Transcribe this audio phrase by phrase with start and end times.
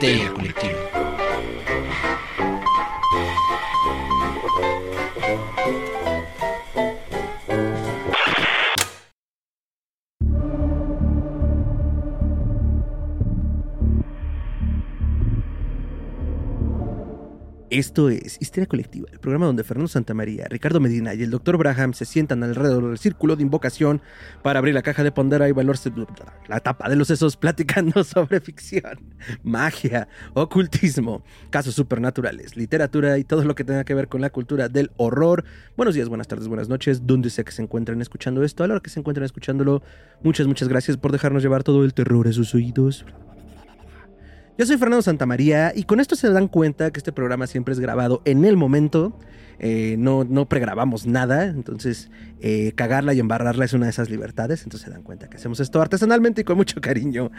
[0.00, 0.89] Histeria Colectiva.
[17.80, 21.56] Esto es Histeria Colectiva, el programa donde Fernando Santamaría, Ricardo Medina y el Dr.
[21.56, 24.02] Braham se sientan alrededor del círculo de invocación
[24.42, 25.76] para abrir la caja de Pondera y valor
[26.46, 29.00] la tapa de los sesos platicando sobre ficción,
[29.42, 34.68] magia, ocultismo, casos supernaturales, literatura y todo lo que tenga que ver con la cultura
[34.68, 35.46] del horror.
[35.74, 38.74] Buenos días, buenas tardes, buenas noches, donde sea que se encuentren escuchando esto, a la
[38.74, 39.82] hora que se encuentren escuchándolo,
[40.22, 43.06] muchas, muchas gracias por dejarnos llevar todo el terror a sus oídos.
[44.60, 47.80] Yo soy Fernando Santamaría y con esto se dan cuenta que este programa siempre es
[47.80, 49.18] grabado en el momento.
[49.58, 52.10] Eh, no, pregrabamos nada, entonces
[52.42, 54.64] eh, cagarla y embarrarla es una de esas libertades.
[54.64, 57.30] Entonces se dan cuenta que hacemos esto artesanalmente y con mucho cariño.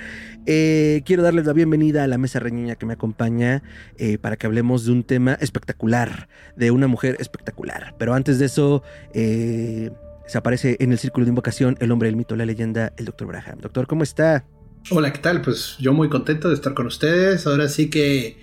[0.47, 3.61] Eh, quiero darles la bienvenida a la mesa reñoña que me acompaña
[4.22, 7.94] para que hablemos de un tema espectacular, de una mujer espectacular.
[7.99, 8.81] Pero antes de eso,
[9.14, 13.27] se aparece en el círculo de invocación el hombre, el mito, la leyenda, el doctor
[13.27, 13.59] Braham.
[13.59, 14.44] Doctor, ¿cómo está?
[14.89, 15.41] Hola, ¿qué tal?
[15.41, 17.45] Pues yo muy contento de estar con ustedes.
[17.45, 18.37] Ahora sí que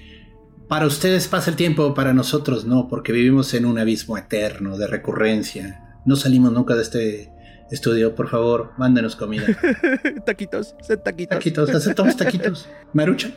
[0.69, 4.87] para ustedes pasa el tiempo, para nosotros no, porque vivimos en un abismo eterno de
[4.87, 6.01] recurrencia.
[6.07, 7.33] No salimos nunca de este
[7.71, 9.47] estudio, por favor, mándenos comida.
[10.27, 11.39] taquitos, taquitos.
[11.39, 12.69] Taquitos, aceptamos taquitos.
[12.93, 13.31] Marucha.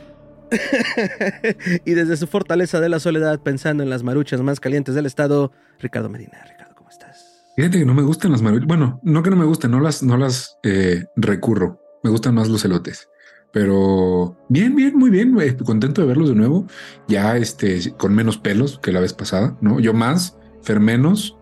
[1.84, 5.52] y desde su fortaleza de la soledad, pensando en las maruchas más calientes del estado,
[5.80, 6.44] Ricardo Medina.
[6.48, 7.44] Ricardo, ¿cómo estás?
[7.56, 8.68] Fíjate que no me gustan las maruchas.
[8.68, 11.81] Bueno, no que no me gusten, no las, no las eh, recurro.
[12.02, 13.08] Me gustan más los elotes.
[13.52, 15.38] Pero bien, bien, muy bien.
[15.40, 16.66] Eh, contento de verlos de nuevo.
[17.06, 19.78] Ya este, con menos pelos que la vez pasada, ¿no?
[19.78, 21.36] Yo más, Fer menos.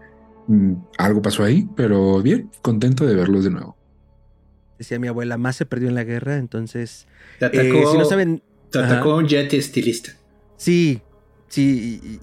[0.48, 3.76] Mm, algo pasó ahí, pero bien, contento de verlos de nuevo.
[4.78, 7.06] Decía mi abuela, más se perdió en la guerra, entonces.
[7.38, 8.43] Te atacó, eh, si no saben.
[8.70, 10.12] Te atacó un Yeti estilista.
[10.56, 11.00] Sí,
[11.49, 12.00] sí.
[12.03, 12.20] Y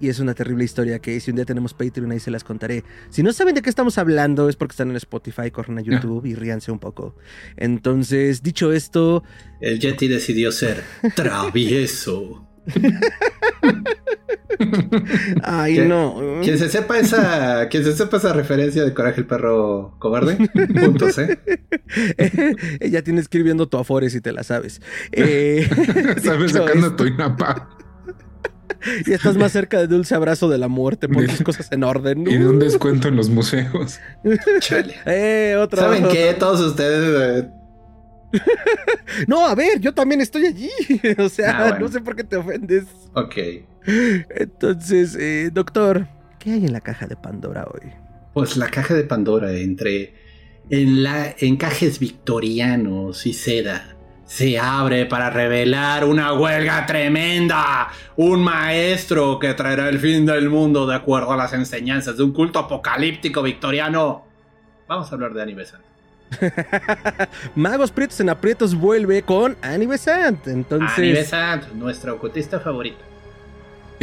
[0.00, 2.84] es una terrible historia que si un día tenemos Patreon ahí se las contaré.
[3.10, 6.26] Si no saben de qué estamos hablando es porque están en Spotify, corren a YouTube
[6.26, 7.16] y ríanse un poco.
[7.56, 9.22] Entonces, dicho esto...
[9.60, 10.82] El Yeti decidió ser
[11.14, 12.46] travieso.
[15.42, 16.40] Ay, no.
[16.42, 20.36] Quien se sepa esa, quien se sepa esa referencia de Coraje el perro cobarde,
[20.80, 21.38] puntos, ¿eh?
[22.80, 24.80] Ella tiene escribiendo tu afores y te la sabes.
[25.12, 25.68] Eh,
[26.22, 27.68] sabes sacando tu inapa
[29.06, 32.22] y estás más cerca de dulce abrazo de la muerte, pon tus cosas en orden.
[32.22, 34.00] Y de un descuento en los museos.
[34.60, 34.94] Chale.
[35.06, 36.34] Eh, otra ¿Saben qué?
[36.34, 37.44] Todos ustedes.
[37.44, 37.50] Eh,
[39.28, 40.70] no, a ver, yo también estoy allí.
[41.18, 42.84] o sea, ah, no sé por qué te ofendes.
[43.14, 43.36] Ok.
[44.30, 46.06] Entonces, eh, doctor,
[46.38, 47.90] ¿qué hay en la caja de Pandora hoy?
[48.32, 50.14] Pues la caja de Pandora entre
[50.70, 53.94] en la, encajes victorianos y seda
[54.26, 60.86] se abre para revelar una huelga tremenda, un maestro que traerá el fin del mundo
[60.86, 64.24] de acuerdo a las enseñanzas de un culto apocalíptico victoriano.
[64.88, 65.56] Vamos a hablar de Annie
[67.54, 70.48] Magos Prietos en Aprietos vuelve con Annie Besant.
[70.48, 70.98] Entonces...
[70.98, 73.13] Annie Besant, nuestra ocultista favorita.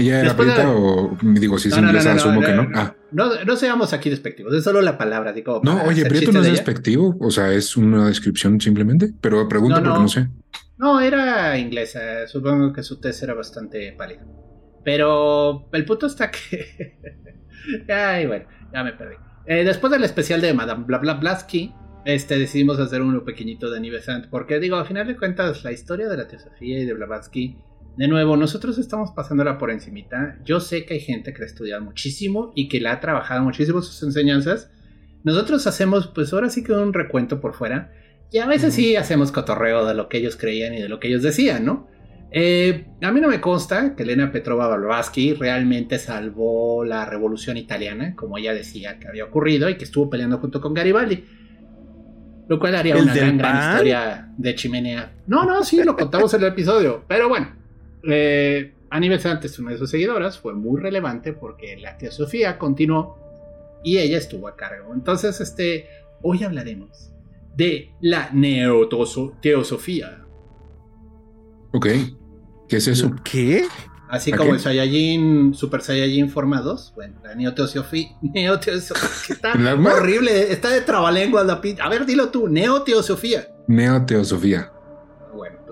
[0.02, 2.68] ¿Ella era prieta o digo, si es inglesa, asumo que no?
[2.74, 2.96] Ah.
[3.12, 5.34] No, no seamos aquí despectivos, es solo la palabra.
[5.64, 10.00] no, oye, prieto no es despectivo, o sea, es una descripción simplemente, pero pregunto porque
[10.00, 10.28] no sé.
[10.78, 14.26] No, era inglesa, supongo que su test era bastante pálido.
[14.84, 16.98] Pero el punto está que.
[17.94, 19.16] Ay, bueno, ya me perdí.
[19.46, 21.74] Eh, después del especial de Madame Blablablaski,
[22.06, 26.10] este, decidimos hacer uno pequeñito de Aniversant, porque digo, a final de cuentas, la historia
[26.10, 27.58] de la teosofía y de Blavatsky
[27.98, 30.38] de nuevo, nosotros estamos pasándola por encimita.
[30.46, 33.44] Yo sé que hay gente que la ha estudiado muchísimo y que la ha trabajado
[33.44, 34.72] muchísimo sus enseñanzas.
[35.24, 37.92] Nosotros hacemos, pues ahora sí que un recuento por fuera.
[38.32, 41.10] Y a veces sí hacemos cotorreo de lo que ellos creían y de lo que
[41.10, 41.88] ellos decían, ¿no?
[42.34, 48.16] Eh, a mí no me consta que Elena Petrova Blavatsky realmente salvó la revolución italiana,
[48.16, 51.26] como ella decía que había ocurrido y que estuvo peleando junto con Garibaldi.
[52.48, 55.12] Lo cual haría una gran, gran historia de chimenea.
[55.28, 57.04] No, no, sí, lo contamos en el episodio.
[57.08, 57.61] Pero bueno,
[58.04, 63.18] eh, antes una de sus seguidoras, fue muy relevante porque la teosofía continuó
[63.84, 64.94] y ella estuvo a cargo.
[64.94, 65.88] Entonces, este,
[66.22, 67.12] hoy hablaremos
[67.56, 70.26] de la neoteosofía.
[71.74, 71.88] Ok,
[72.68, 73.16] ¿qué es eso?
[73.24, 73.66] ¿Qué?
[74.10, 76.92] Así como el Saiyajin, Super Saiyajin formados.
[76.96, 78.10] Bueno, la neoteosofía.
[78.22, 79.36] Neoteosofía.
[79.36, 80.52] Está horrible.
[80.52, 82.50] Está de trabalenguas la A ver, dilo tú.
[82.50, 83.48] Neoteosofía.
[83.68, 84.74] Neoteosofía.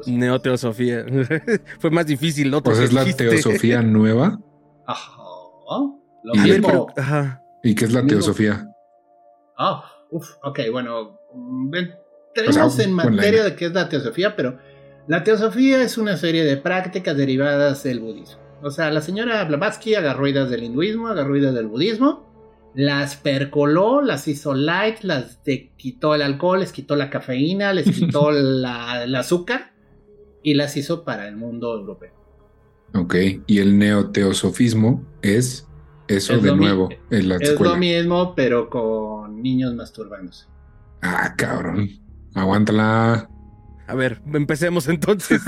[0.08, 1.06] Neoteosofía.
[1.80, 2.62] Fue más difícil, ¿no?
[2.62, 4.40] Pues es la teosofía nueva.
[4.86, 5.20] Ajá.
[6.24, 6.88] Lo mismo.
[7.64, 8.68] ¿Y qué es la teosofía?
[9.58, 9.84] Ah,
[10.44, 11.20] ok, bueno.
[12.36, 14.58] Entremos en materia de qué es la teosofía, pero
[15.08, 18.40] La teosofía es una serie de prácticas derivadas del budismo.
[18.62, 24.02] O sea, la señora Blavatsky agarró ideas del hinduismo, agarró ideas del budismo, las percoló,
[24.02, 25.40] las hizo light, las
[25.78, 29.72] quitó el alcohol, les quitó la cafeína, les quitó la, el azúcar
[30.44, 32.14] y las hizo para el mundo europeo.
[32.94, 33.16] Ok,
[33.46, 35.68] y el neoteosofismo es
[36.08, 40.46] eso de nuevo en la Es lo mismo, pero con niños masturbándose.
[41.02, 41.90] Ah, cabrón.
[42.34, 43.30] Aguántala.
[43.88, 45.42] A ver, empecemos entonces.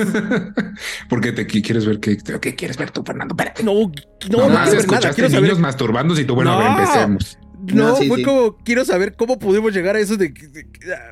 [1.10, 3.34] Porque te quieres ver qué, qué quieres ver tú, Fernando.
[3.34, 3.64] Espérate.
[3.64, 5.14] No, no, no, no quiero ver nada.
[5.14, 7.38] Quiero niños masturbándose y tú, bueno, empecemos.
[7.62, 10.34] No, fue como quiero saber cómo pudimos llegar a eso de,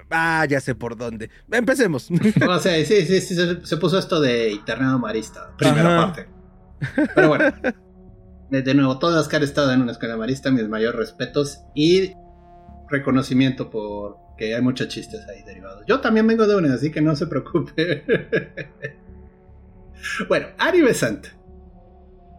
[0.09, 1.29] ah, ya sé por dónde.
[1.51, 2.09] Empecemos.
[2.49, 6.27] O sea, sí, sí, sí, se, puso esto de internado marista, primera parte.
[7.15, 7.53] Pero bueno,
[8.49, 12.13] de, nuevo, todas que han estado en una escuela marista, mis mayores respetos y
[12.89, 15.83] reconocimiento por que hay muchos chistes ahí derivados.
[15.87, 18.05] Yo también vengo de una, así que no se preocupe.
[20.29, 21.27] bueno, Ani Besant.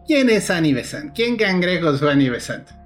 [0.07, 1.15] ¿Quién es Ani Besant?
[1.15, 2.80] ¿Quién cangrejos fue Ani Besant?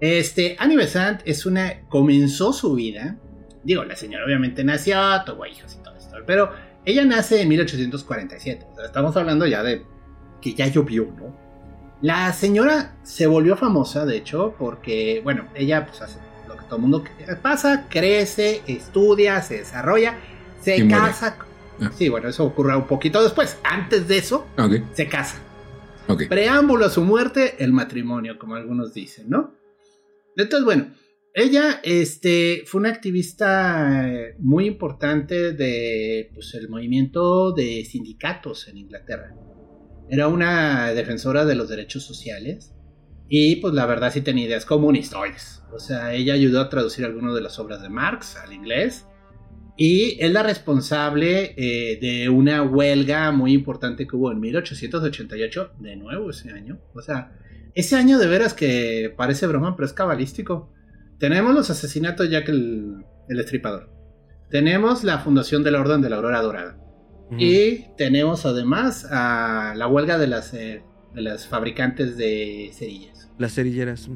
[0.00, 1.86] Este, Annie Besant es una.
[1.88, 3.16] comenzó su vida.
[3.62, 6.16] Digo, la señora obviamente nació, tuvo hijos y todo esto.
[6.26, 6.50] Pero
[6.84, 8.66] ella nace en 1847.
[8.70, 9.84] O sea, estamos hablando ya de
[10.40, 11.34] que ya llovió, ¿no?
[12.02, 16.76] La señora se volvió famosa, de hecho, porque, bueno, ella pues hace lo que todo
[16.76, 17.04] el mundo
[17.40, 20.18] pasa, crece, estudia, se desarrolla,
[20.60, 21.38] se casa.
[21.80, 21.90] Ah.
[21.96, 23.58] Sí, bueno, eso ocurre un poquito después.
[23.64, 24.46] Antes de eso,
[24.92, 25.38] se casa.
[26.28, 29.54] Preámbulo a su muerte, el matrimonio, como algunos dicen, ¿no?
[30.36, 30.94] Entonces, bueno,
[31.36, 38.78] ella este, fue una activista eh, muy importante de pues, el movimiento de sindicatos en
[38.78, 39.34] Inglaterra.
[40.08, 42.72] Era una defensora de los derechos sociales
[43.28, 45.64] y pues la verdad sí tenía ideas comunistas.
[45.72, 49.06] O sea, ella ayudó a traducir algunas de las obras de Marx al inglés
[49.76, 55.96] y es la responsable eh, de una huelga muy importante que hubo en 1888, de
[55.96, 56.78] nuevo ese año.
[56.94, 57.32] O sea,
[57.74, 60.72] ese año de veras que parece broma, pero es cabalístico.
[61.18, 63.90] Tenemos los asesinatos ya que el, el Estripador.
[64.50, 66.78] Tenemos la fundación de la Orden de la Aurora Dorada.
[67.36, 70.82] Y tenemos además a la huelga de las, eh,
[71.14, 73.28] de las fabricantes de cerillas.
[73.38, 74.08] Las cerilleras.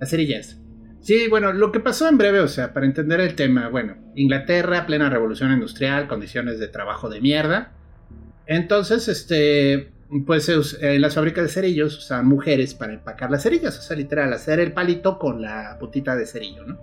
[0.00, 0.58] Las cerillas.
[1.00, 4.86] Sí, bueno, lo que pasó en breve, o sea, para entender el tema, bueno, Inglaterra,
[4.86, 7.74] plena revolución industrial, condiciones de trabajo de mierda.
[8.46, 9.92] Entonces, este,
[10.26, 10.48] pues
[10.80, 14.60] en las fábricas de cerillos usaban mujeres para empacar las cerillas, o sea, literal, hacer
[14.60, 16.78] el palito con la putita de cerillo, ¿no?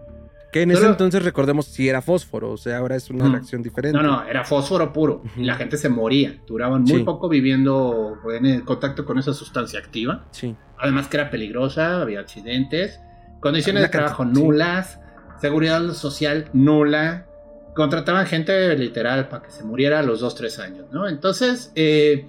[0.51, 3.97] Que en ese entonces recordemos si era fósforo, o sea, ahora es una reacción diferente.
[3.97, 5.23] No, no, era fósforo puro.
[5.37, 6.41] Y la gente se moría.
[6.45, 10.25] Duraban muy poco viviendo en contacto con esa sustancia activa.
[10.31, 10.53] Sí.
[10.77, 12.99] Además que era peligrosa, había accidentes,
[13.39, 14.99] condiciones de trabajo nulas,
[15.39, 17.27] seguridad social nula.
[17.73, 21.07] Contrataban gente literal para que se muriera a los 2, 3 años, ¿no?
[21.07, 22.25] Entonces, eh,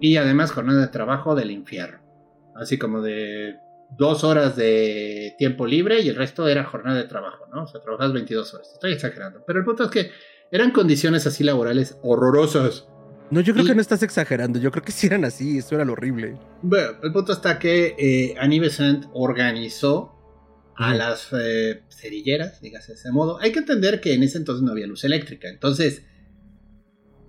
[0.00, 2.00] y además jornada de trabajo del infierno.
[2.54, 3.56] Así como de
[3.96, 7.64] dos horas de tiempo libre y el resto era jornada de trabajo, ¿no?
[7.64, 8.70] O sea, trabajas 22 horas.
[8.72, 9.42] Estoy exagerando.
[9.46, 10.10] Pero el punto es que
[10.50, 12.86] eran condiciones así laborales horrorosas.
[13.30, 14.58] No, yo creo que no estás exagerando.
[14.58, 15.58] Yo creo que sí eran así.
[15.58, 16.36] Eso era lo horrible.
[16.62, 20.16] Bueno, el punto está que eh, Annie Besant organizó
[20.74, 23.38] a las eh, cerilleras, dígase de ese modo.
[23.40, 25.48] Hay que entender que en ese entonces no había luz eléctrica.
[25.48, 26.04] Entonces,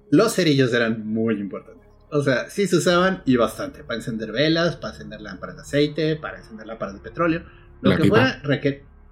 [0.10, 1.81] los cerillos eran muy importantes.
[2.12, 3.84] O sea, sí se usaban y bastante.
[3.84, 7.44] Para encender velas, para encender lámparas de aceite, para encender lámparas de petróleo.
[7.82, 8.41] Lo que fuera,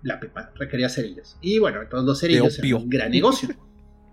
[0.04, 1.38] la pipa requería cerillos.
[1.42, 3.50] Y bueno, todos los cerillos eran un gran negocio.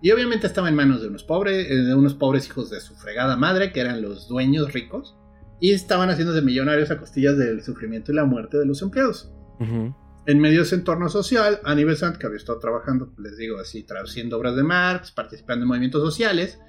[0.02, 2.94] Y obviamente estaba en manos de unos pobres, eh, de unos pobres hijos de su
[2.94, 5.16] fregada madre, que eran los dueños ricos,
[5.60, 9.32] y estaban haciéndose millonarios a costillas del sufrimiento y la muerte de los empleados.
[9.58, 13.84] En medio de ese entorno social, Annie Besant, que había estado trabajando, les digo así,
[13.84, 16.60] traduciendo obras de Marx, participando en movimientos sociales,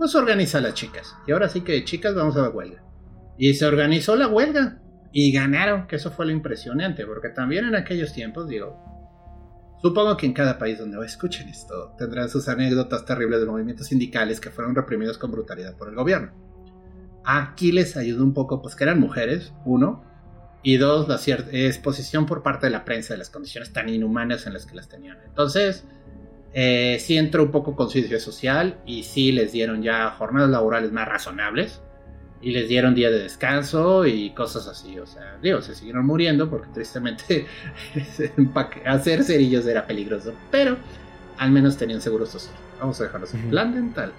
[0.00, 1.14] pues organiza las chicas.
[1.26, 2.82] Y ahora sí que chicas vamos a la huelga.
[3.36, 4.80] Y se organizó la huelga.
[5.12, 8.82] Y ganaron, que eso fue lo impresionante, porque también en aquellos tiempos, digo,
[9.82, 14.40] supongo que en cada país donde escuchen esto, tendrán sus anécdotas terribles de movimientos sindicales
[14.40, 16.32] que fueron reprimidos con brutalidad por el gobierno.
[17.24, 20.02] Aquí les ayudó un poco, pues que eran mujeres, uno,
[20.62, 24.46] y dos, la cierta exposición por parte de la prensa de las condiciones tan inhumanas
[24.46, 25.18] en las que las tenían.
[25.26, 25.84] Entonces,
[26.52, 31.08] eh, sí entró un poco conciencia social y sí les dieron ya jornadas laborales más
[31.08, 31.80] razonables
[32.42, 34.98] y les dieron día de descanso y cosas así.
[34.98, 37.46] O sea, digo, se siguieron muriendo porque tristemente
[38.86, 40.76] hacer cerillos era peligroso, pero
[41.38, 42.54] al menos tenían seguro social.
[42.80, 43.36] Vamos a dejarlo así.
[43.48, 44.12] Plan dental.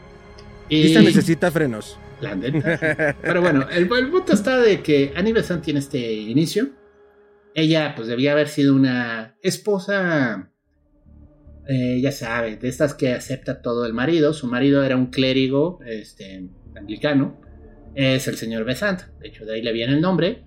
[0.70, 1.98] Y necesita frenos.
[2.20, 3.16] Plan dental.
[3.22, 6.70] pero bueno, el, punto está de que Annie Besant tiene este inicio.
[7.54, 10.51] Ella pues debía haber sido una esposa
[11.68, 14.34] eh, ya sabe, de estas que acepta todo el marido.
[14.34, 17.40] Su marido era un clérigo este, anglicano,
[17.96, 20.46] es el señor Besant, de hecho de ahí le viene el nombre.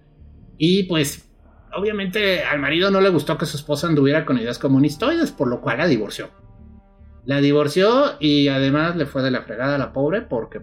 [0.58, 1.30] Y pues,
[1.76, 5.60] obviamente al marido no le gustó que su esposa anduviera con ideas comunistoides, por lo
[5.60, 6.30] cual la divorció.
[7.24, 10.60] La divorció y además le fue de la fregada a la pobre porque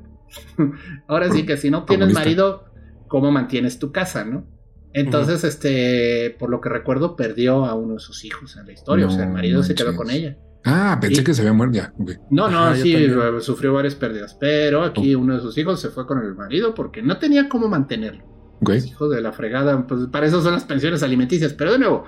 [1.07, 2.65] ahora sí que si no tienes marido,
[3.07, 4.45] ¿cómo mantienes tu casa, no?
[4.93, 9.07] Entonces, este, por lo que recuerdo, perdió a uno de sus hijos en la historia.
[9.07, 10.37] o sea, el marido se quedó con ella.
[10.63, 11.93] Ah, pensé que se había muerto ya.
[12.29, 12.95] No, no, sí,
[13.39, 14.35] sufrió varias pérdidas.
[14.39, 17.67] Pero aquí uno de sus hijos se fue con el marido porque no tenía cómo
[17.67, 18.25] mantenerlo.
[18.61, 21.53] Los hijos de la fregada, pues para eso son las pensiones alimenticias.
[21.53, 22.05] Pero de nuevo,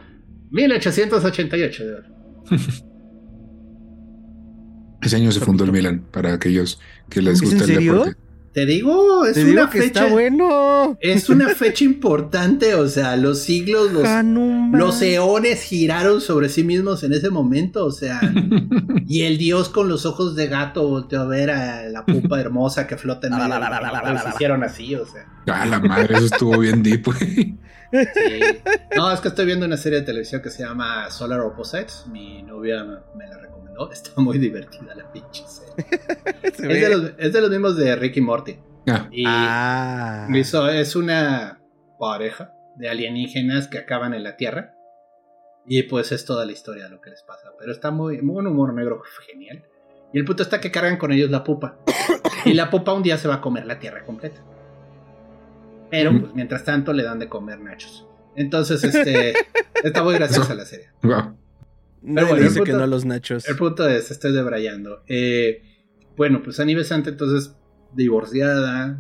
[0.52, 1.84] 1888.
[5.02, 8.16] Ese año se fundó el Milan, para aquellos que les gusta el deporte.
[8.54, 9.86] Te digo, es una fecha.
[9.86, 10.96] Está bueno.
[11.00, 12.76] Es una fecha importante.
[12.76, 14.08] O sea, los siglos, los,
[14.72, 17.84] los eones giraron sobre sí mismos en ese momento.
[17.84, 18.22] O sea,
[19.08, 22.86] y el dios con los ojos de gato volteó a ver a la pupa hermosa
[22.86, 24.22] que flota en medio.
[24.22, 25.26] Se hicieron así, o sea.
[25.48, 27.58] Ah, la madre, eso estuvo bien deep, güey.
[28.96, 32.06] No, es que estoy viendo una serie de televisión que se llama Solar Opposites.
[32.08, 32.84] Mi novia
[33.16, 33.38] me la
[33.92, 35.74] Está muy divertida la pinche serie.
[37.18, 38.58] es, de los, mismos de Ricky Morty.
[38.88, 39.08] Ah.
[39.12, 40.28] Y ah.
[40.32, 41.62] es una
[42.00, 44.76] pareja de alienígenas que acaban en la Tierra.
[45.66, 47.52] Y pues es toda la historia de lo que les pasa.
[47.58, 49.64] Pero está muy, muy un humor negro genial.
[50.12, 51.78] Y el punto está que cargan con ellos la pupa.
[52.46, 54.42] y la pupa un día se va a comer la Tierra completa.
[55.90, 58.08] Pero pues mientras tanto le dan de comer nachos.
[58.36, 59.34] Entonces, este
[59.84, 60.90] está muy graciosa la serie.
[62.06, 63.48] Pero bueno, dice que no los nachos.
[63.48, 65.04] El punto es, estoy debrayando.
[65.08, 65.62] Eh,
[66.18, 67.56] bueno, pues Annie Besante entonces
[67.94, 69.00] divorciada,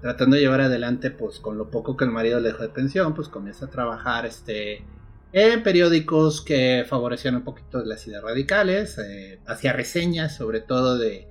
[0.00, 3.14] tratando de llevar adelante, pues con lo poco que el marido le dejó de pensión,
[3.14, 4.84] pues comienza a trabajar este,
[5.32, 11.26] en periódicos que favorecían un poquito las ideas radicales, eh, hacía reseñas sobre todo de,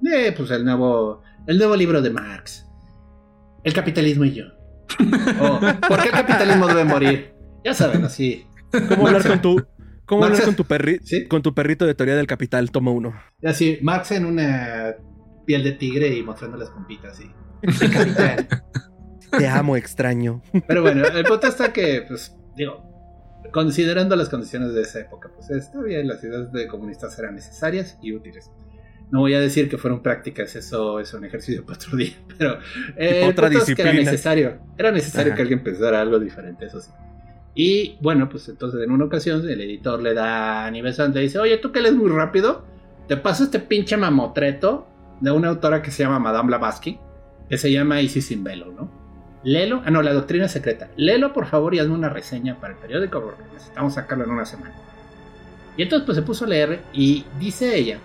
[0.00, 2.66] de pues el nuevo, el nuevo libro de Marx,
[3.62, 4.46] El capitalismo y yo.
[5.40, 7.34] o, ¿Por qué el capitalismo debe morir?
[7.64, 8.44] Ya saben, así.
[8.88, 9.66] ¿Cómo hablar con tu,
[10.06, 10.64] ¿Cómo hablas con tu,
[11.28, 12.70] con tu perrito de teoría del capital?
[12.70, 13.14] Toma uno.
[13.42, 14.94] Así, Marx en una
[15.46, 17.30] piel de tigre y mostrando las pompitas, sí.
[19.38, 20.42] Te amo, extraño.
[20.66, 22.94] Pero bueno, el punto está que, pues, digo,
[23.52, 27.98] considerando las condiciones de esa época, pues está bien, las ideas de comunistas eran necesarias
[28.02, 28.50] y útiles.
[29.10, 32.58] No voy a decir que fueron prácticas, eso es un ejercicio para otro día, pero
[32.96, 33.90] eh, otra disciplina.
[33.90, 36.90] era necesario, era necesario que alguien pensara algo diferente, eso sí.
[37.54, 41.38] Y bueno, pues entonces en una ocasión el editor le da a Nivesante y dice,
[41.38, 42.64] oye, tú que lees muy rápido,
[43.06, 44.88] te paso este pinche mamotreto
[45.20, 46.98] de una autora que se llama Madame Blavatsky,
[47.48, 48.90] que se llama Isis sin velo, ¿no?
[49.44, 50.90] Léelo, ah no, la doctrina secreta.
[50.96, 54.46] Léelo por favor y hazme una reseña para el periódico porque necesitamos sacarlo en una
[54.46, 54.74] semana.
[55.76, 57.98] Y entonces pues se puso a leer y dice ella,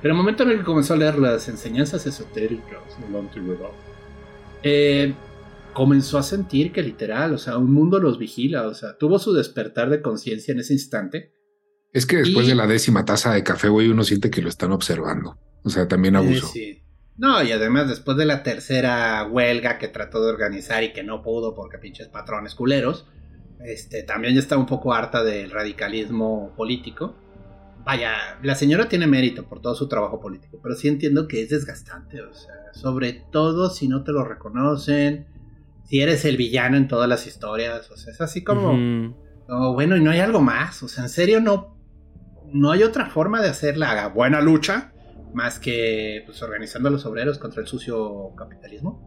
[0.00, 3.70] pero el momento en el que comenzó a leer las enseñanzas esotéricas de la antigüedad,
[4.62, 5.14] eh,
[5.72, 9.32] comenzó a sentir que literal, o sea, un mundo los vigila, o sea, tuvo su
[9.32, 11.32] despertar de conciencia en ese instante.
[11.92, 14.72] Es que después de la décima taza de café, güey, uno siente que lo están
[14.72, 15.38] observando.
[15.62, 16.48] O sea, también abuso.
[16.48, 16.82] Sí,
[17.16, 21.22] No, y además después de la tercera huelga que trató de organizar y que no
[21.22, 23.06] pudo porque pinches patrones culeros,
[23.64, 27.14] este, también ya está un poco harta del radicalismo político.
[27.84, 31.50] Vaya, la señora tiene mérito por todo su trabajo político, pero sí entiendo que es
[31.50, 35.26] desgastante, o sea, sobre todo si no te lo reconocen,
[35.92, 37.90] si eres el villano en todas las historias.
[37.90, 38.72] O sea, es así como.
[39.74, 40.82] bueno, y no hay algo más.
[40.82, 41.76] O sea, en serio, no.
[42.50, 44.94] No hay otra forma de hacer la buena lucha
[45.34, 49.06] más que pues, organizando a los obreros contra el sucio capitalismo.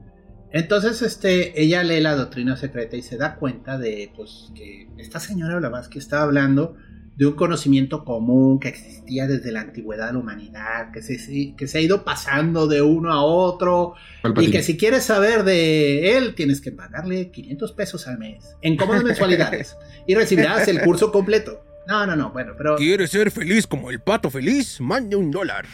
[0.51, 5.19] Entonces, este, ella lee la doctrina secreta y se da cuenta de pues, que esta
[5.19, 6.75] señora que estaba hablando
[7.15, 11.67] de un conocimiento común que existía desde la antigüedad de la humanidad, que se, que
[11.67, 13.93] se ha ido pasando de uno a otro,
[14.39, 18.75] y que si quieres saber de él, tienes que pagarle 500 pesos al mes, en
[18.75, 21.63] cómodas mensualidades, y recibirás el curso completo.
[21.87, 22.75] No, no, no, bueno, pero...
[22.77, 24.81] ¿Quieres ser feliz como el pato feliz?
[24.81, 25.67] Mande un dólar.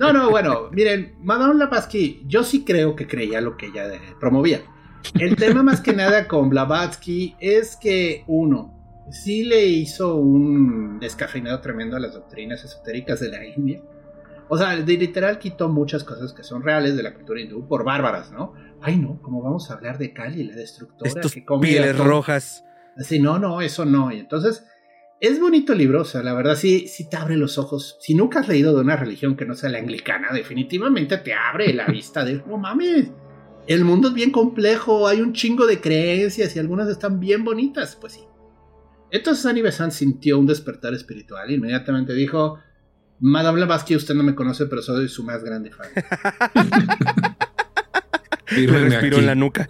[0.00, 3.88] No, no, bueno, miren, Madame Blavatsky, yo sí creo que creía lo que ella
[4.18, 4.60] promovía.
[5.14, 11.60] El tema más que nada con Blavatsky es que, uno, sí le hizo un descafeinado
[11.60, 13.82] tremendo a las doctrinas esotéricas de la India.
[14.48, 17.84] O sea, de literal quitó muchas cosas que son reales de la cultura hindú por
[17.84, 18.52] bárbaras, ¿no?
[18.80, 21.08] Ay, no, ¿cómo vamos a hablar de Kali, la destructora?
[21.08, 22.64] Estos que pieles rojas.
[22.96, 24.12] Así, no, no, eso no.
[24.12, 24.66] Y entonces,
[25.20, 27.96] es bonito libro, o sea, la verdad sí, sí te abre los ojos.
[28.00, 31.72] Si nunca has leído de una religión que no sea la anglicana, definitivamente te abre
[31.72, 33.10] la vista de, no mames,
[33.66, 37.96] el mundo es bien complejo, hay un chingo de creencias y algunas están bien bonitas,
[38.00, 38.20] pues sí.
[39.12, 42.58] Entonces Annie Besant sintió un despertar espiritual e inmediatamente dijo,
[43.20, 45.86] Madame Blavatsky, usted no me conoce, pero soy su más grande fan.
[48.56, 49.68] y respiró en la nuca.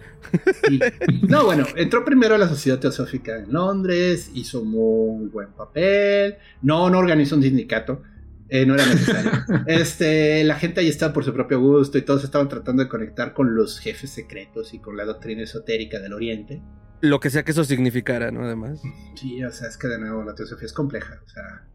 [1.27, 6.37] No, bueno, entró primero a la Sociedad Teosófica en Londres, hizo muy buen papel.
[6.61, 8.01] No, no organizó un sindicato.
[8.47, 9.31] Eh, no era necesario.
[9.67, 13.33] este, la gente ahí estaba por su propio gusto y todos estaban tratando de conectar
[13.33, 16.61] con los jefes secretos y con la doctrina esotérica del Oriente.
[17.03, 18.45] Lo que sea que eso significara, ¿no?
[18.45, 18.81] Además.
[19.15, 21.21] Sí, o sea, es que de nuevo la teosofía es compleja.
[21.25, 21.67] O sea,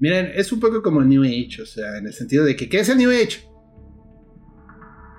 [0.00, 2.66] miren, es un poco como el New Age, o sea, en el sentido de que,
[2.70, 3.46] ¿qué es el New Age?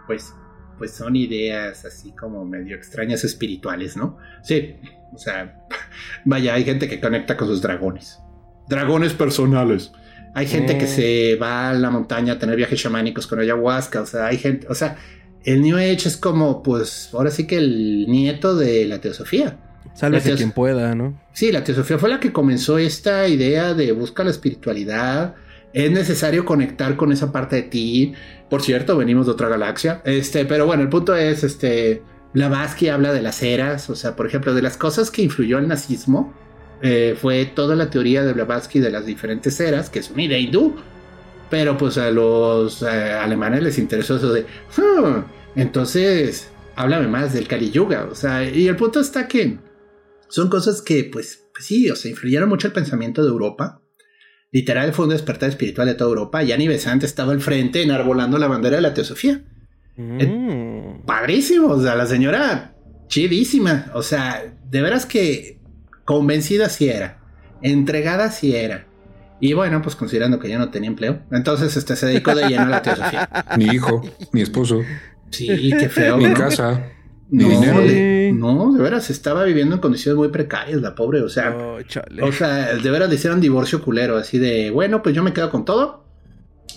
[0.07, 0.33] Pues
[0.79, 4.17] pues son ideas así como medio extrañas espirituales, ¿no?
[4.41, 4.77] Sí,
[5.13, 5.61] o sea,
[6.25, 8.19] vaya, hay gente que conecta con sus dragones.
[8.67, 9.91] Dragones personales.
[10.33, 10.87] Hay gente que mm.
[10.87, 14.65] se va a la montaña a tener viajes chamánicos con ayahuasca, o sea, hay gente,
[14.69, 14.97] o sea,
[15.45, 19.57] el New Age es como, pues, ahora sí que el nieto de la teosofía.
[19.93, 21.17] Sálvese quien pueda, ¿no?
[21.31, 25.35] Sí, la teosofía fue la que comenzó esta idea de buscar la espiritualidad,
[25.75, 28.13] es necesario conectar con esa parte de ti.
[28.49, 30.01] Por cierto, venimos de otra galaxia.
[30.05, 32.01] Este, pero bueno, el punto es, este,
[32.33, 35.67] Blavatsky habla de las eras, o sea, por ejemplo, de las cosas que influyó al
[35.67, 36.33] nazismo.
[36.81, 40.39] Eh, fue toda la teoría de Blavatsky de las diferentes eras, que es una idea
[40.39, 40.75] hindú.
[41.49, 45.23] Pero pues a los eh, alemanes les interesó eso de, hmm,
[45.55, 48.07] entonces, háblame más del Kali Yuga.
[48.11, 49.59] O sea, y el punto está que
[50.27, 53.81] son cosas que, pues, pues sí, o sea, influyeron mucho el pensamiento de Europa
[54.55, 58.37] Literal fue un despertar espiritual de toda Europa y Annie Besant estaba al frente enarbolando
[58.37, 59.43] la bandera de la teosofía.
[59.97, 60.17] Mm.
[60.21, 62.73] Eh, padrísimo, o sea, la señora
[63.09, 65.59] chidísima, o sea, de veras que
[66.05, 67.19] convencida sí era,
[67.61, 68.87] entregada sí era.
[69.39, 72.63] Y bueno, pues considerando que ya no tenía empleo, entonces este se dedicó de lleno
[72.63, 73.29] a la teosofía.
[73.57, 74.01] Mi hijo,
[74.31, 74.81] mi esposo.
[75.29, 76.17] Sí, qué feo.
[76.17, 76.91] Mi casa.
[77.29, 77.49] No,
[77.81, 81.21] de, no, de veras, estaba viviendo en condiciones muy precarias, la pobre.
[81.21, 81.55] O sea,
[82.21, 85.49] o sea, de veras le hicieron divorcio culero, así de, bueno, pues yo me quedo
[85.49, 86.05] con todo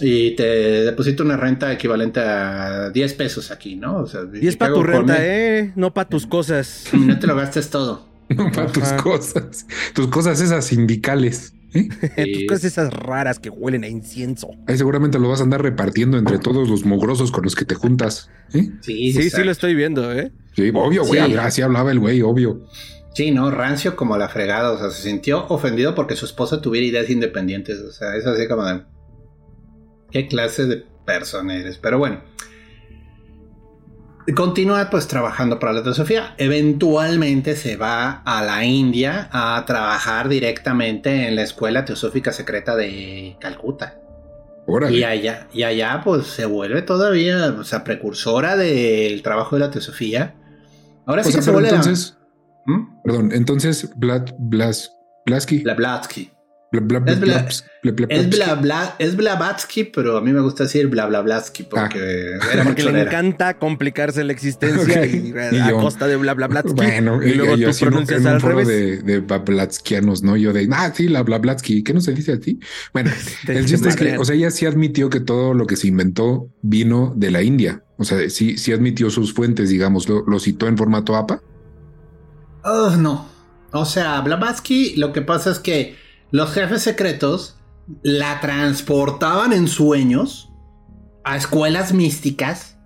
[0.01, 0.45] y te
[0.85, 3.99] deposito una renta equivalente a 10 pesos aquí, ¿no?
[3.99, 5.73] O sea, 10 para tu renta, ¿eh?
[5.77, 6.87] No para tus cosas.
[6.93, 8.07] No te lo gastes todo.
[8.29, 9.67] No para tus cosas.
[9.95, 11.55] Tus cosas esas sindicales.
[11.75, 11.89] ¿Eh?
[12.35, 14.51] Tus cosas esas raras que huelen a incienso.
[14.67, 17.75] Ahí seguramente lo vas a andar repartiendo entre todos los mugrosos con los que te
[17.75, 18.31] juntas.
[18.55, 18.71] ¿eh?
[18.81, 20.33] Sí, sí, sí, lo estoy viendo, ¿eh?
[20.55, 21.21] Sí, obvio, güey.
[21.37, 22.67] Así hablaba el güey, obvio.
[23.15, 24.73] Sí, no, rancio como la fregada.
[24.73, 27.81] O sea, se sintió ofendido porque su esposa tuviera ideas independientes.
[27.81, 28.83] O sea, es así como de.
[30.11, 31.79] ¿Qué clase de persona eres?
[31.79, 32.23] Pero bueno.
[34.35, 36.35] Continúa pues trabajando para la teosofía.
[36.37, 43.37] Eventualmente se va a la India a trabajar directamente en la escuela teosófica secreta de
[43.41, 43.99] Calcuta.
[44.91, 49.71] Y allá, y allá pues se vuelve todavía, o sea, precursora del trabajo de la
[49.71, 50.35] teosofía.
[51.07, 52.19] Ahora sí que se vuelve entonces,
[52.67, 53.01] ¿Mm?
[53.03, 54.93] Perdón, entonces Blad, Blas,
[56.71, 57.65] Blaski.
[57.83, 62.47] Blavatsky es, Blavatsky, pero a mí me gusta decir Blablablatsky porque ah.
[62.53, 65.07] era porque le encanta complicarse la existencia
[65.53, 66.75] y, a costa de Blablablatsky.
[66.75, 68.69] Bueno, y luego tú pronuncias al revés.
[68.69, 70.37] De, de Blablatskianos, ¿no?
[70.37, 72.59] Yo de, ah, sí, la Blablatsky, ¿qué no se dice a ti?
[72.93, 73.11] Bueno,
[73.49, 76.51] el chiste es que, o sea, ella sí admitió que todo lo que se inventó
[76.63, 77.83] vino de la India.
[77.97, 81.41] O sea, sí, sí admitió sus fuentes, digamos, lo, lo citó en formato APA.
[82.65, 83.27] Oh, no.
[83.73, 85.97] O sea, Blavatsky, lo que pasa es que
[86.31, 87.59] los jefes secretos
[88.03, 90.51] la transportaban en sueños
[91.25, 92.79] a escuelas místicas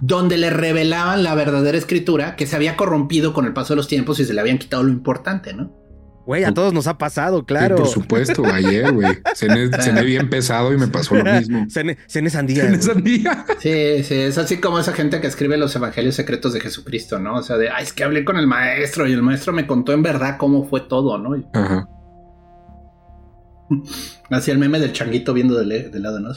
[0.00, 3.88] donde le revelaban la verdadera escritura que se había corrompido con el paso de los
[3.88, 5.76] tiempos y se le habían quitado lo importante, ¿no?
[6.24, 7.76] Güey, a todos nos ha pasado, claro.
[7.76, 9.16] por supuesto, ayer, güey.
[9.34, 9.68] Cené,
[10.04, 11.66] bien pesado y me pasó lo mismo.
[11.70, 11.96] Cené,
[12.28, 12.64] sandía.
[12.64, 13.46] Cené sandía.
[13.60, 17.36] Sí, sí, es así como esa gente que escribe los evangelios secretos de Jesucristo, ¿no?
[17.36, 19.94] O sea, de, ay, es que hablé con el maestro y el maestro me contó
[19.94, 21.34] en verdad cómo fue todo, ¿no?
[21.54, 21.88] Ajá.
[24.30, 26.30] Hacía el meme del changuito viendo del, lado, ¿no?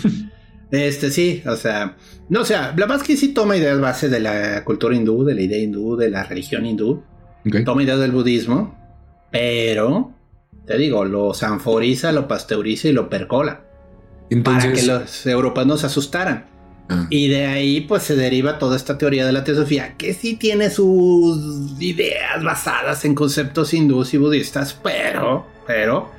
[0.70, 1.96] este, sí, o sea,
[2.28, 5.58] no, o sea, Blavatsky sí toma ideas base de la cultura hindú, de la idea
[5.58, 7.02] hindú, de la religión hindú.
[7.64, 8.78] Toma ideas del budismo,
[9.32, 10.12] pero,
[10.66, 13.64] te digo, lo sanforiza, lo pasteuriza y lo percola.
[14.44, 16.46] Para que los europeos se asustaran.
[16.88, 17.06] Ah.
[17.10, 20.70] Y de ahí pues se deriva toda esta teoría de la teosofía, que sí tiene
[20.70, 26.10] sus ideas basadas en conceptos hindús y budistas, pero, pero,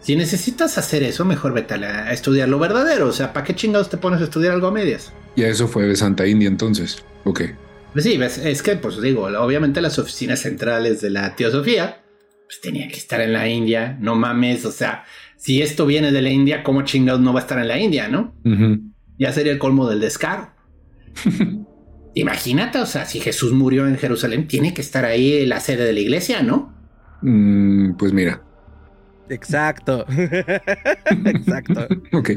[0.00, 3.08] si necesitas hacer eso, mejor vete a, estudiar lo verdadero.
[3.08, 5.12] O sea, ¿para qué chingados te pones a estudiar algo a medias?
[5.36, 7.04] Y eso fue de Santa India entonces.
[7.24, 7.42] Ok.
[7.92, 12.02] Pues sí, es que, pues digo, obviamente las oficinas centrales de la teosofía,
[12.46, 13.96] pues tenían que estar en la India.
[14.00, 15.04] No mames, o sea,
[15.36, 18.08] si esto viene de la India, ¿cómo chingados no va a estar en la India,
[18.08, 18.34] no?
[19.18, 20.50] Ya sería el colmo del descaro.
[22.14, 25.92] Imagínate, o sea, si Jesús murió en Jerusalén, tiene que estar ahí la sede de
[25.92, 26.74] la iglesia, ¿no?
[27.22, 28.42] Mm, pues mira.
[29.30, 30.04] Exacto.
[31.24, 31.86] Exacto.
[32.12, 32.30] ok.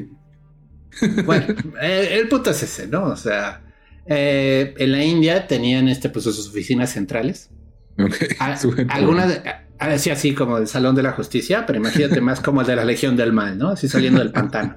[1.25, 1.45] Bueno,
[1.81, 3.05] eh, el punto es ese, ¿no?
[3.05, 3.61] O sea,
[4.05, 7.49] eh, en la India tenían este, pues, sus oficinas centrales.
[7.97, 8.15] Ok.
[8.39, 9.41] A- Suena- algunas,
[9.79, 12.85] así, así como el Salón de la Justicia, pero imagínate más como el de la
[12.85, 13.69] Legión del Mal, ¿no?
[13.69, 14.75] Así saliendo del pantano.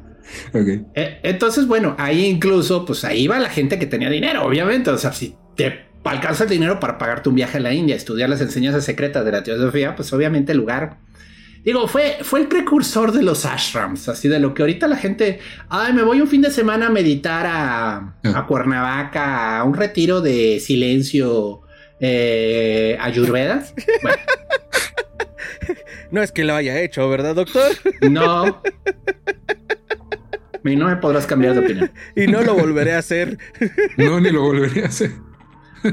[0.52, 0.68] Ok.
[0.94, 4.90] Eh, entonces, bueno, ahí incluso, pues ahí va la gente que tenía dinero, obviamente.
[4.90, 8.28] O sea, si te alcanza el dinero para pagarte un viaje a la India, estudiar
[8.30, 10.98] las enseñanzas secretas de la teosofía, pues obviamente el lugar.
[11.64, 15.40] Digo, fue, fue el precursor de los ashrams, así de lo que ahorita la gente,
[15.70, 20.20] ay, me voy un fin de semana a meditar a, a Cuernavaca, a un retiro
[20.20, 21.62] de silencio
[22.00, 23.64] eh, ayurveda.
[24.02, 24.16] Bueno,
[26.10, 27.72] No es que lo haya hecho, ¿verdad, doctor?
[28.02, 28.62] no.
[30.64, 31.90] Y no me podrás cambiar de opinión.
[32.16, 33.38] Y no lo volveré a hacer.
[33.96, 35.12] No, ni lo volvería a hacer.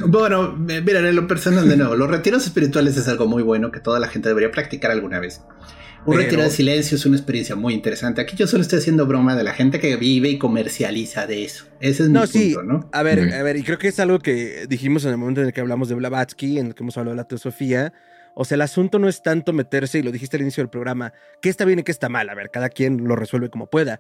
[0.08, 3.80] Bueno, miren, en lo personal de nuevo, los retiros espirituales es algo muy bueno que
[3.80, 5.42] toda la gente debería practicar alguna vez.
[6.04, 8.22] Un Pero- retiro de silencio es una experiencia muy interesante.
[8.22, 11.66] Aquí yo solo estoy haciendo broma de la gente que vive y comercializa de eso.
[11.80, 12.54] Ese es No, mi sí.
[12.56, 12.90] punto, ¿no?
[12.92, 15.48] A ver, a ver, y creo que es algo que dijimos en el momento en
[15.48, 17.94] el que hablamos de Blavatsky, en el que hemos hablado de la teosofía.
[18.34, 21.14] O sea, el asunto no es tanto meterse, y lo dijiste al inicio del programa,
[21.42, 22.30] qué está bien y qué está mal.
[22.30, 24.00] A ver, cada quien lo resuelve como pueda.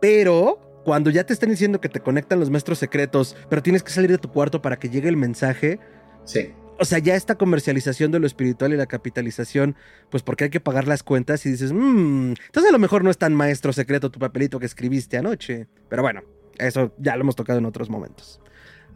[0.00, 3.90] Pero cuando ya te están diciendo que te conectan los maestros secretos, pero tienes que
[3.92, 5.78] salir de tu cuarto para que llegue el mensaje,
[6.24, 6.50] Sí.
[6.78, 9.76] o sea, ya esta comercialización de lo espiritual y la capitalización,
[10.10, 13.10] pues porque hay que pagar las cuentas y dices, mmm, entonces a lo mejor no
[13.10, 15.66] es tan maestro secreto tu papelito que escribiste anoche.
[15.88, 16.22] Pero bueno,
[16.58, 18.40] eso ya lo hemos tocado en otros momentos.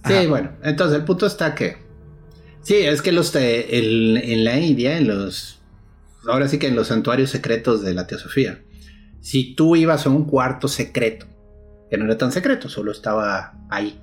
[0.06, 1.76] Sí, bueno, entonces el punto está que.
[2.62, 5.62] Sí, es que los el- en la India, en los.
[6.26, 8.62] Ahora sí que en los santuarios secretos de la teosofía,
[9.20, 11.26] si tú ibas a un cuarto secreto,
[11.94, 14.00] que no era tan secreto, solo estaba ahí,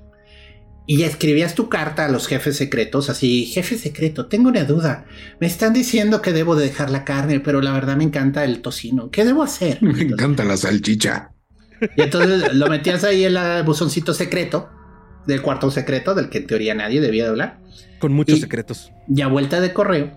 [0.88, 5.06] y escribías tu carta a los jefes secretos, así, jefe secreto, tengo una duda,
[5.40, 8.62] me están diciendo que debo de dejar la carne, pero la verdad me encanta el
[8.62, 9.78] tocino, ¿qué debo hacer?
[9.84, 11.32] Me encanta la salchicha.
[11.98, 14.70] Y entonces lo metías ahí en el buzoncito secreto,
[15.28, 17.60] del cuarto secreto, del que en teoría nadie debía de hablar.
[18.00, 18.92] Con muchos Y- secretos.
[19.08, 20.12] Y a vuelta de correo,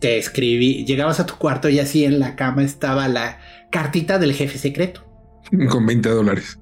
[0.00, 3.38] te escribí, llegabas a tu cuarto y así en la cama estaba la
[3.70, 5.04] cartita del jefe secreto.
[5.70, 6.58] Con 20 dólares.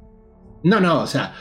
[0.67, 1.33] No, no, o sea,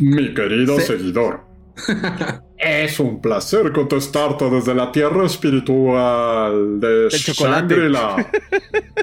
[0.00, 1.42] Mi querido seguidor,
[2.56, 7.08] es un placer contestarte desde la tierra espiritual de.
[7.10, 8.30] Shangri-La.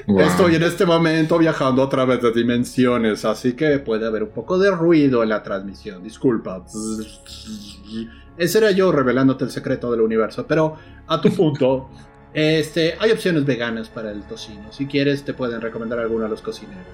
[0.06, 0.20] Wow.
[0.20, 4.58] Estoy en este momento viajando a través de dimensiones, así que puede haber un poco
[4.58, 6.64] de ruido en la transmisión, disculpa.
[8.36, 11.90] Ese era yo revelándote el secreto del universo, pero a tu punto,
[12.34, 14.72] este, hay opciones veganas para el tocino.
[14.72, 16.86] Si quieres, te pueden recomendar alguno a los cocineros.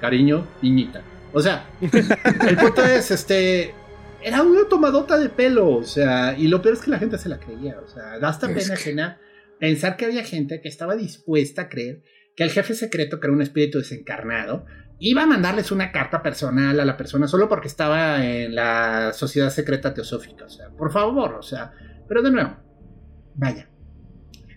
[0.00, 1.02] Cariño, niñita.
[1.32, 3.74] O sea, el punto es, este,
[4.22, 7.28] era una tomadota de pelo, o sea, y lo peor es que la gente se
[7.28, 9.20] la creía, o sea, da hasta pena ajena
[9.58, 12.02] pensar que había gente que estaba dispuesta a creer
[12.34, 14.64] que el jefe secreto, que era un espíritu desencarnado,
[14.98, 19.50] iba a mandarles una carta personal a la persona solo porque estaba en la sociedad
[19.50, 21.72] secreta teosófica, o sea, por favor, o sea,
[22.08, 22.56] pero de nuevo,
[23.34, 23.68] vaya,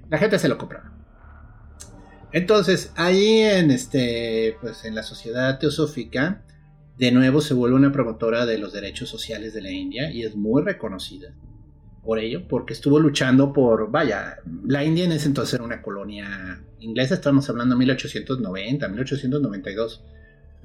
[0.10, 0.92] la gente se lo compraba.
[2.32, 6.44] Entonces, ahí en este, pues en la sociedad teosófica,
[6.98, 10.36] de nuevo se vuelve una promotora de los derechos sociales de la India y es
[10.36, 11.34] muy reconocida
[12.04, 16.62] por ello, porque estuvo luchando por, vaya, la India en ese entonces era una colonia
[16.80, 20.04] inglesa, estamos hablando de 1890, 1892.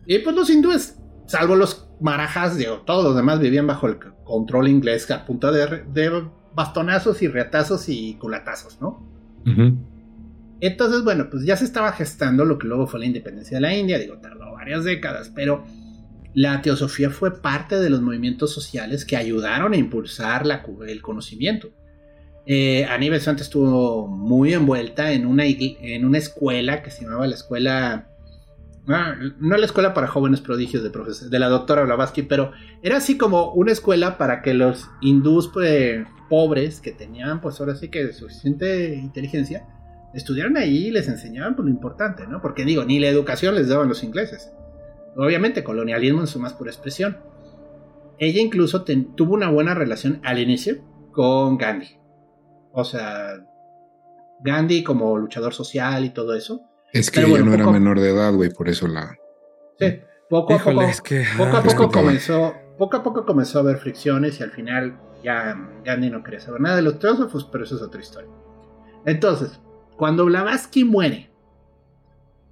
[0.06, 4.68] Y pues los hindúes, salvo los marajas, digo, todos los demás vivían bajo el control
[4.68, 9.06] inglés a punta de, de bastonazos y reatazos y culatazos, ¿no?
[10.60, 13.76] Entonces, bueno, pues ya se estaba gestando lo que luego fue la independencia de la
[13.76, 15.64] India, digo, tardó varias décadas, pero
[16.34, 21.70] la teosofía fue parte de los movimientos sociales que ayudaron a impulsar la el conocimiento.
[22.46, 27.34] Eh, Annie Besant estuvo muy envuelta en una, en una escuela que se llamaba la
[27.34, 28.08] escuela,
[28.86, 32.98] ah, no la escuela para jóvenes prodigios de, profes- de la doctora Blavatsky, pero era
[32.98, 37.88] así como una escuela para que los hindús pues, pobres que tenían pues ahora sí
[37.88, 39.66] que suficiente inteligencia,
[40.14, 42.40] estudiaron ahí y les enseñaban por lo importante, ¿no?
[42.40, 44.52] Porque digo, ni la educación les daban los ingleses.
[45.16, 47.18] Obviamente, colonialismo en su más pura expresión.
[48.18, 50.76] Ella incluso ten- tuvo una buena relación al inicio
[51.12, 51.98] con Gandhi.
[52.72, 53.44] O sea,
[54.40, 56.62] Gandhi como luchador social y todo eso.
[56.92, 59.16] Es que Pero ella bueno, no era menor de edad, güey, por eso la.
[59.78, 60.88] Sí, poco a Híjole, poco.
[60.88, 61.24] es que.
[61.36, 64.98] Poco a ah, poco comenzó, poco a poco comenzó a haber fricciones y al final
[65.22, 68.30] ya Gandhi no quería saber nada de los teósofos, pero eso es otra historia.
[69.04, 69.60] Entonces,
[69.96, 71.30] cuando Blavatsky muere,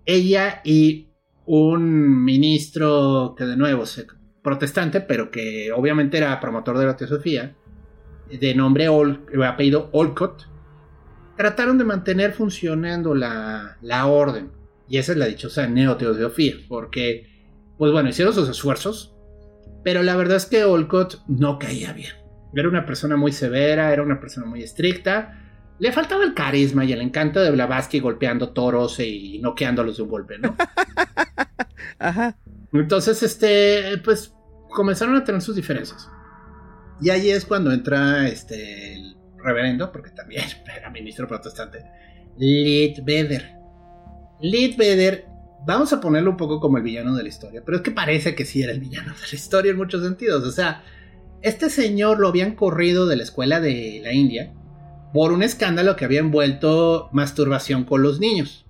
[0.05, 1.09] ella y
[1.47, 4.07] un ministro que de nuevo se
[4.43, 7.57] protestante, pero que obviamente era promotor de la teosofía,
[8.31, 10.49] de nombre Ol, apellido Olcott,
[11.37, 14.51] trataron de mantener funcionando la, la orden.
[14.89, 17.29] Y esa es la dichosa neoteosofía, porque,
[17.77, 19.17] pues bueno, hicieron sus esfuerzos,
[19.83, 22.13] pero la verdad es que Olcott no caía bien.
[22.55, 25.46] Era una persona muy severa, era una persona muy estricta.
[25.79, 30.09] Le faltaba el carisma y el encanto de Blavatsky golpeando toros y noqueándolos de un
[30.09, 30.57] golpe, ¿no?
[31.99, 32.37] Ajá.
[32.73, 34.35] Entonces, este, pues
[34.71, 36.09] comenzaron a tener sus diferencias.
[37.01, 40.45] Y ahí es cuando entra este el reverendo, porque también
[40.77, 41.85] era ministro protestante,
[42.39, 43.53] Leadbetter.
[44.41, 45.27] Leadbetter,
[45.67, 48.35] vamos a ponerlo un poco como el villano de la historia, pero es que parece
[48.35, 50.45] que sí era el villano de la historia en muchos sentidos.
[50.45, 50.83] O sea,
[51.43, 54.53] este señor lo habían corrido de la escuela de la India
[55.13, 58.67] por un escándalo que había envuelto masturbación con los niños.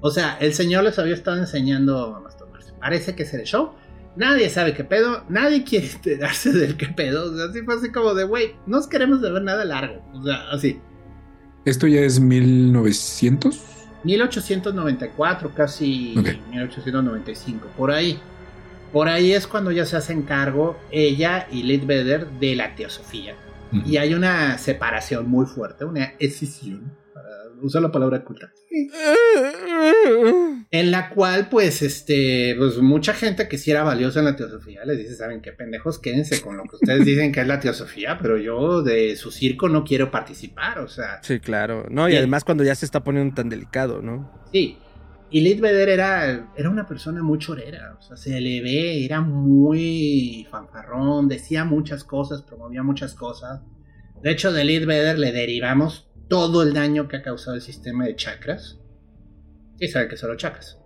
[0.00, 2.72] O sea, el señor les había estado enseñando a masturbarse.
[2.80, 3.72] Parece que es el show.
[4.16, 7.32] Nadie sabe qué pedo, nadie quiere enterarse del qué pedo.
[7.32, 10.02] O sea, así fue así como de, güey, no queremos de ver nada largo.
[10.14, 10.80] O sea, así.
[11.64, 13.60] ¿Esto ya es 1900?
[14.04, 16.28] 1894, casi Ok.
[16.50, 18.18] 1895, por ahí.
[18.92, 23.34] Por ahí es cuando ya se hacen cargo ella y Leadbetter de la teosofía.
[23.84, 27.28] Y hay una separación muy fuerte, una escisión, para
[27.60, 28.52] usar la palabra culta,
[30.70, 34.84] en la cual, pues, este, pues mucha gente que sí era valiosa en la teosofía
[34.84, 35.98] les dice, ¿saben qué pendejos?
[35.98, 39.68] Quédense con lo que ustedes dicen que es la teosofía, pero yo de su circo
[39.68, 41.86] no quiero participar, o sea, Sí, claro.
[41.90, 44.32] No, y además cuando ya se está poniendo tan delicado, ¿no?
[44.52, 44.78] Sí.
[45.30, 50.46] Y Lidbeder era, era una persona muy chorera, o sea, se le ve, era muy
[50.50, 53.60] fanfarrón, decía muchas cosas, promovía muchas cosas.
[54.22, 58.16] De hecho, de Lidbeder le derivamos todo el daño que ha causado el sistema de
[58.16, 58.78] chakras.
[59.78, 60.78] Sí, saben que son los chakras.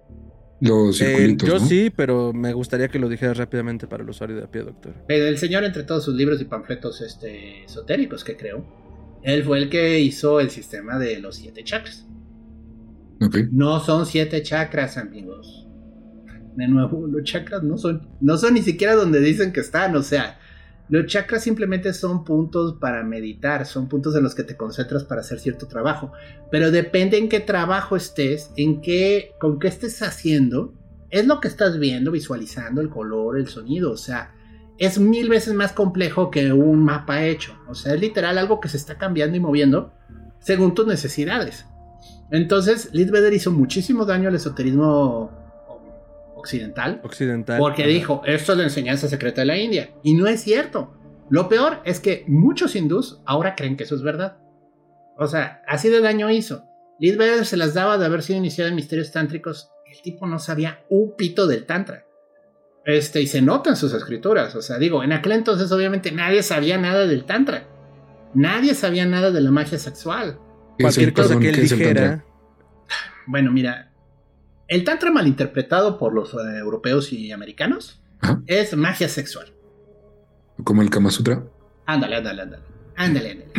[0.61, 1.61] Los Eh, yo ¿no?
[1.61, 4.95] sí, pero me gustaría que lo dijeras rápidamente para el usuario de a pie, doctor.
[5.09, 8.65] El señor, entre todos sus libros y panfletos este, esotéricos que creó,
[9.23, 12.07] él fue el que hizo el sistema de los siete chakras.
[13.53, 15.67] No son siete chakras, amigos.
[16.57, 19.97] De nuevo, los chakras no son, no son ni siquiera donde dicen que están.
[19.97, 20.39] O sea,
[20.89, 25.23] los chakras simplemente son puntos para meditar, son puntos en los que te concentras para
[25.23, 26.13] hacer cierto trabajo.
[26.51, 30.75] Pero depende en qué trabajo estés, en qué, con qué estés haciendo,
[31.11, 33.93] es lo que estás viendo, visualizando, el color, el sonido.
[33.93, 34.35] O sea,
[34.79, 37.55] es mil veces más complejo que un mapa hecho.
[37.69, 39.95] O sea, es literal algo que se está cambiando y moviendo
[40.41, 41.67] según tus necesidades.
[42.33, 45.31] Entonces, Lidbeder hizo muchísimo daño al esoterismo
[46.35, 47.59] occidental Occidental.
[47.61, 47.91] porque Ajá.
[47.93, 49.91] dijo, esto es la enseñanza secreta de la India.
[50.03, 50.93] Y no es cierto.
[51.31, 54.39] Lo peor es que muchos hindús ahora creen que eso es verdad.
[55.19, 56.65] O sea, así de daño hizo.
[56.99, 59.71] Lidbeder se las daba de haber sido iniciado en misterios tántricos.
[59.87, 62.07] El tipo no sabía un pito del tantra.
[62.85, 64.55] Este, y se nota en sus escrituras.
[64.57, 67.69] O sea, digo, en aquel entonces obviamente nadie sabía nada del tantra.
[68.35, 70.39] Nadie sabía nada de la magia sexual.
[70.83, 72.25] ¿Qué es Cualquier el- cosa perdón, que él dijera.
[73.27, 73.93] Bueno, mira,
[74.69, 78.43] el tantra malinterpretado por los eh, europeos y americanos Ajá.
[78.47, 79.53] es magia sexual.
[80.65, 81.45] Como el Kama Sutra.
[81.87, 82.63] Ándale, ándale, ándale.
[82.97, 83.53] Ándale, ándale.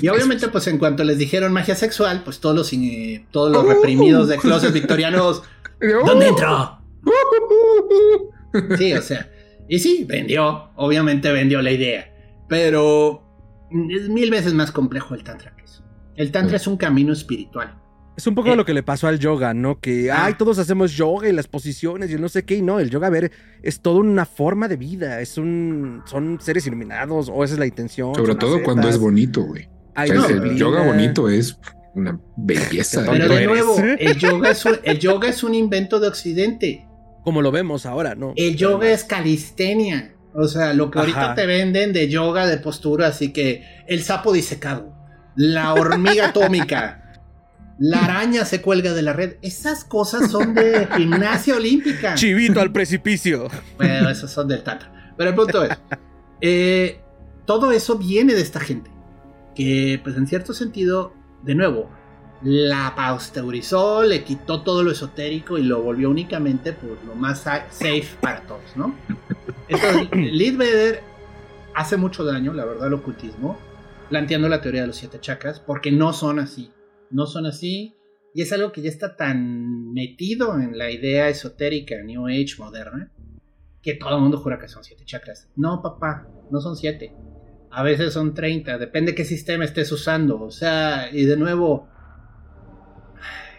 [0.00, 3.66] Y obviamente, pues en cuanto les dijeron magia sexual, pues todos los, eh, todos los
[3.66, 5.42] reprimidos de closet victorianos,
[6.06, 6.78] ¿dónde entró?
[8.76, 9.30] Sí, o sea,
[9.68, 12.14] y sí, vendió, obviamente vendió la idea,
[12.48, 13.22] pero
[13.90, 15.54] es mil veces más complejo el tantra.
[16.22, 17.78] El tantra es un camino espiritual.
[18.16, 18.56] Es un poco Eh.
[18.56, 19.80] lo que le pasó al yoga, ¿no?
[19.80, 20.26] Que, Ah.
[20.26, 22.56] ay, todos hacemos yoga y las posiciones y el no sé qué.
[22.56, 23.32] Y no, el yoga, a ver,
[23.62, 25.20] es toda una forma de vida.
[25.20, 26.02] Es un.
[26.06, 28.14] Son seres iluminados, o esa es la intención.
[28.14, 29.68] Sobre todo cuando es bonito, güey.
[29.96, 31.58] O sea, el yoga bonito es
[31.94, 33.04] una belleza.
[33.10, 33.48] Pero de eres.
[33.48, 36.86] nuevo, el yoga, es un, el yoga es un invento de Occidente.
[37.24, 38.34] Como lo vemos ahora, ¿no?
[38.36, 40.14] El yoga es calistenia.
[40.34, 41.34] O sea, lo que ahorita Ajá.
[41.34, 44.94] te venden de yoga, de postura, así que el sapo disecado,
[45.34, 46.98] la hormiga atómica,
[47.78, 49.36] la araña se cuelga de la red.
[49.42, 52.14] Esas cosas son de gimnasia olímpica.
[52.14, 53.48] Chivito al precipicio.
[53.76, 55.14] Bueno, esos son del tantra.
[55.16, 55.78] Pero el punto es,
[56.40, 57.00] eh,
[57.44, 58.90] todo eso viene de esta gente.
[59.54, 61.90] Que, pues en cierto sentido, de nuevo,
[62.42, 67.66] la pasteurizó, le quitó todo lo esotérico y lo volvió únicamente pues, lo más sa-
[67.70, 68.94] safe para todos, ¿no?
[69.68, 71.00] Entonces,
[71.74, 73.58] hace mucho daño, la verdad, al ocultismo,
[74.12, 76.70] planteando la teoría de los siete chakras, porque no son así.
[77.10, 77.96] No son así.
[78.34, 83.10] Y es algo que ya está tan metido en la idea esotérica New Age moderna
[83.80, 85.48] que todo el mundo jura que son siete chakras.
[85.56, 87.14] No, papá, no son siete.
[87.70, 90.42] A veces son 30, depende qué sistema estés usando.
[90.42, 91.88] O sea, y de nuevo,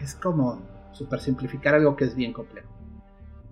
[0.00, 2.72] es como super simplificar algo que es bien complejo.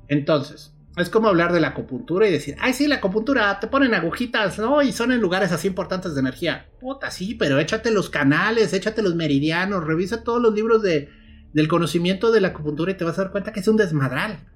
[0.06, 3.94] Entonces, Es como hablar de la acupuntura y decir, ay, sí, la acupuntura, te ponen
[3.94, 4.82] agujitas, ¿no?
[4.82, 6.66] Y son en lugares así importantes de energía.
[6.80, 11.08] Puta, sí, pero échate los canales, échate los meridianos, revisa todos los libros de,
[11.54, 14.46] del conocimiento de la acupuntura y te vas a dar cuenta que es un desmadral.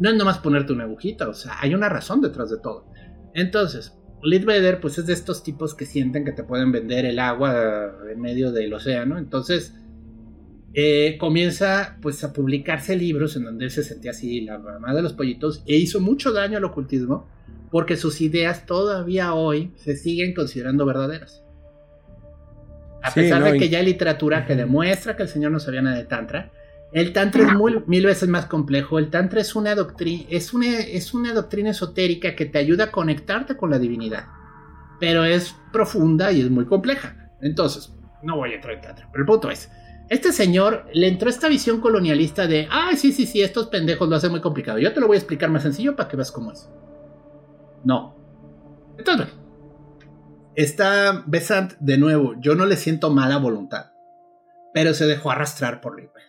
[0.00, 2.90] No es nomás ponerte una agujita, o sea, hay una razón detrás de todo.
[3.34, 7.92] Entonces, Leadbetter, pues es de estos tipos que sienten que te pueden vender el agua
[8.10, 9.18] en medio del océano.
[9.18, 9.74] Entonces,
[10.74, 15.02] eh, comienza pues a publicarse libros en donde él se sentía así la mamá de
[15.02, 17.28] los pollitos e hizo mucho daño al ocultismo
[17.70, 21.42] porque sus ideas todavía hoy se siguen considerando verdaderas.
[23.02, 25.96] A pesar de que ya hay literatura que demuestra que el señor no sabía nada
[25.96, 26.52] de Tantra,
[26.92, 28.98] el Tantra es muy, mil veces más complejo.
[28.98, 32.90] El Tantra es una, doctrina, es, una, es una doctrina esotérica que te ayuda a
[32.92, 34.26] conectarte con la divinidad,
[35.00, 37.30] pero es profunda y es muy compleja.
[37.40, 39.70] Entonces, no voy a entrar en Tantra, pero el punto es,
[40.12, 44.16] este señor le entró esta visión colonialista de, ay, sí, sí, sí, estos pendejos lo
[44.16, 44.78] hacen muy complicado.
[44.78, 46.68] Yo te lo voy a explicar más sencillo para que veas cómo es.
[47.82, 48.14] No.
[48.98, 49.28] Entonces,
[50.54, 52.34] está Besant de nuevo.
[52.38, 53.92] Yo no le siento mala voluntad,
[54.74, 56.22] pero se dejó arrastrar por Liebherr.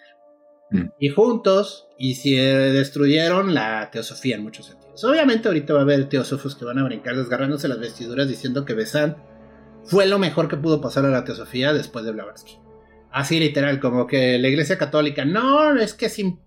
[0.72, 0.92] Mm.
[0.98, 5.04] Y juntos, y si destruyeron la teosofía en muchos sentidos.
[5.04, 8.76] Obviamente, ahorita va a haber teósofos que van a brincar desgarrándose las vestiduras diciendo que
[8.76, 9.18] Besant
[9.84, 12.63] fue lo mejor que pudo pasar a la teosofía después de Blavatsky.
[13.14, 16.40] Así literal, como que la iglesia católica, no, es que sin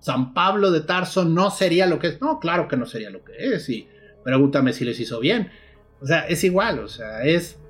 [0.00, 2.20] San Pablo de Tarso no sería lo que es.
[2.20, 3.68] No, claro que no sería lo que es.
[3.68, 3.88] Y
[4.24, 5.52] pregúntame si les hizo bien.
[6.00, 7.60] O sea, es igual, o sea, es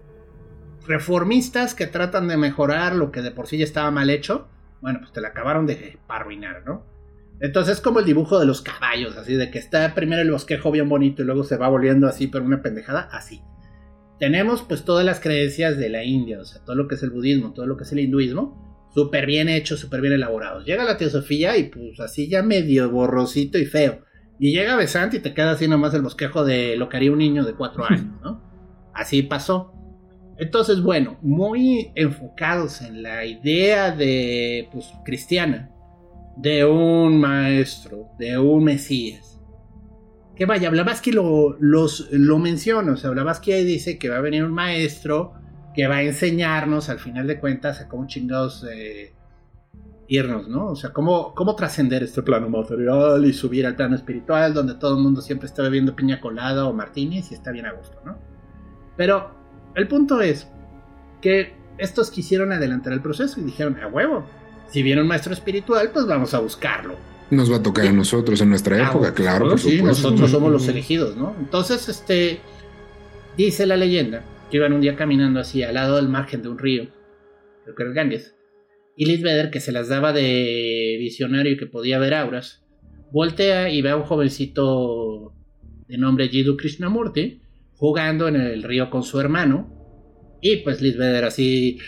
[0.87, 4.49] reformistas que tratan de mejorar lo que de por sí ya estaba mal hecho.
[4.81, 6.87] Bueno, pues te la acabaron de arruinar, ¿no?
[7.41, 10.73] Entonces es como el dibujo de los caballos, así de que está primero el bosquejo
[10.73, 13.43] bien bonito y luego se va volviendo así, pero una pendejada, así
[14.19, 17.11] tenemos pues todas las creencias de la India, o sea, todo lo que es el
[17.11, 20.65] budismo, todo lo que es el hinduismo, súper bien hecho, súper bien elaborados.
[20.65, 24.01] Llega la teosofía y pues así ya medio borrosito y feo.
[24.41, 27.19] Y llega Besant y te queda así nomás el bosquejo de lo que haría un
[27.19, 28.43] niño de cuatro años, ¿no?
[28.95, 29.73] Así pasó.
[30.39, 35.73] Entonces, bueno, muy enfocados en la idea de, pues, cristiana,
[36.37, 39.38] de un maestro, de un mesías
[40.39, 44.45] que vaya, Blavatsky lo, lo menciona, o sea, Blavatsky ahí dice que va a venir
[44.45, 45.33] un maestro
[45.75, 49.17] que va a enseñarnos al final de cuentas a cómo chingados eh,
[50.07, 50.67] irnos, ¿no?
[50.67, 54.97] O sea, cómo, cómo trascender este plano material y subir al plano espiritual, donde todo
[54.97, 58.17] el mundo siempre está bebiendo piña colada o martínez y está bien a gusto, ¿no?
[58.97, 59.33] Pero
[59.75, 60.49] el punto es
[61.21, 64.25] que estos quisieron adelantar el proceso y dijeron, a huevo,
[64.69, 66.95] si viene un maestro espiritual, pues vamos a buscarlo.
[67.31, 69.51] Nos va a tocar a nosotros en nuestra ah, época, claro.
[69.51, 71.35] Por sí, nosotros somos los elegidos, ¿no?
[71.39, 72.41] Entonces, este,
[73.37, 76.59] dice la leyenda que iban un día caminando así al lado del margen de un
[76.59, 76.89] río,
[77.65, 78.35] creo que era el Ganges,
[78.97, 82.65] y Liz Vedder, que se las daba de visionario y que podía ver auras,
[83.13, 85.35] voltea y ve a un jovencito
[85.87, 87.41] de nombre Jiddu Krishnamurti
[87.77, 89.79] jugando en el río con su hermano,
[90.41, 91.79] y pues Liz Vedder así,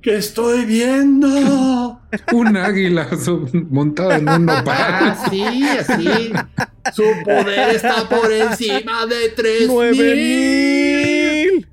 [0.00, 1.97] ¿qué estoy viendo?
[2.32, 3.06] un águila
[3.70, 5.10] montada en un nopal.
[5.10, 5.44] Así,
[5.78, 6.32] así.
[6.94, 11.68] Su poder está por encima de tres mil.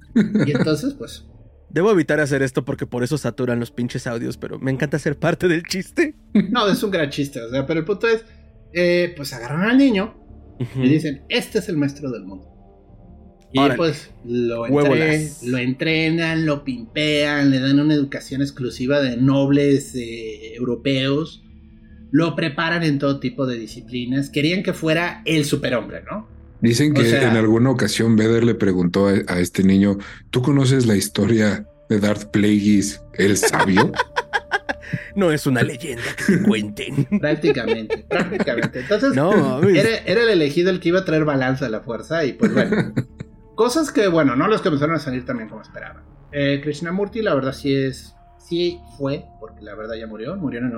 [0.46, 1.26] Y entonces, pues.
[1.70, 5.20] Debo evitar hacer esto porque por eso saturan los pinches audios, pero me encanta ser
[5.20, 6.16] parte del chiste.
[6.34, 8.24] No, es un gran chiste, o sea, pero el punto es,
[8.72, 10.16] eh, pues agarran al niño
[10.76, 12.55] y dicen, este es el maestro del mundo.
[13.56, 20.56] Y pues lo, lo, entrenan, lo pimpean, le dan una educación exclusiva de nobles eh,
[20.56, 21.42] europeos,
[22.12, 24.30] lo preparan en todo tipo de disciplinas.
[24.30, 26.28] Querían que fuera el superhombre, ¿no?
[26.60, 30.00] Dicen que en alguna ocasión Vedder le preguntó a, este niño,
[30.32, 33.92] ¿tú conoces la historia de Darth Plagueis, el sabio?
[35.16, 37.06] no es una leyenda que te cuenten.
[37.22, 38.82] prácticamente, prácticamente.
[38.82, 42.34] Entonces, era, era, el elegido el que iba a traer balanza a la fuerza y
[42.34, 42.94] pues bueno.
[43.56, 46.04] Cosas que, bueno, no los que empezaron a salir también como esperaban.
[46.32, 48.16] Eh, Krishnamurti, la verdad, sí es.
[48.38, 50.36] Sí fue, porque la verdad ya murió.
[50.36, 50.72] Murió en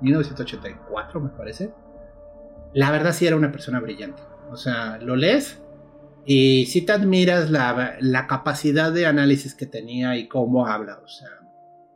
[0.00, 1.72] 1984, me parece.
[2.72, 4.22] La verdad, sí era una persona brillante.
[4.50, 5.62] O sea, lo lees
[6.24, 11.00] y sí te admiras la, la capacidad de análisis que tenía y cómo habla.
[11.04, 11.28] O sea,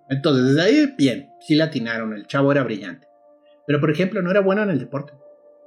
[0.09, 2.13] entonces, desde ahí, bien, sí la atinaron.
[2.13, 3.09] El chavo era brillante.
[3.67, 5.13] Pero, por ejemplo, no era bueno en el deporte.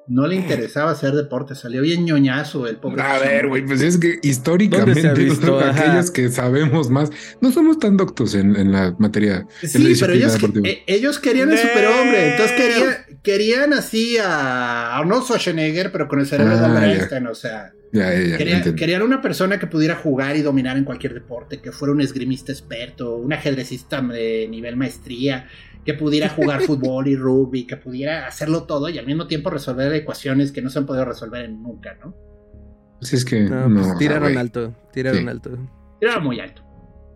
[0.09, 3.03] No le interesaba hacer deporte, salió bien ñoñazo el pobre.
[3.03, 8.33] A ver, güey, pues es que históricamente aquellos que sabemos más, no somos tan doctos
[8.33, 9.45] en, la materia.
[9.61, 15.91] Sí, pero ellos, eh, ellos querían el superhombre, entonces querían, querían así a Arnold Schwarzenegger,
[15.91, 17.71] pero con el cerebro de Albert ah, Einstein, o sea.
[17.91, 21.71] Ya, ya, querían, querían, una persona que pudiera jugar y dominar en cualquier deporte, que
[21.71, 25.47] fuera un esgrimista experto, un ajedrecista de nivel maestría,
[25.85, 29.93] que pudiera jugar fútbol y rugby, que pudiera hacerlo todo y al mismo tiempo resolver
[29.93, 32.15] ecuaciones que no se han podido resolver nunca, ¿no?
[32.99, 34.37] Pues es que No, no, pues, o sea, tiraron güey.
[34.37, 35.27] alto, tiraron Sí.
[35.27, 35.51] alto.
[36.01, 36.63] Era muy alto.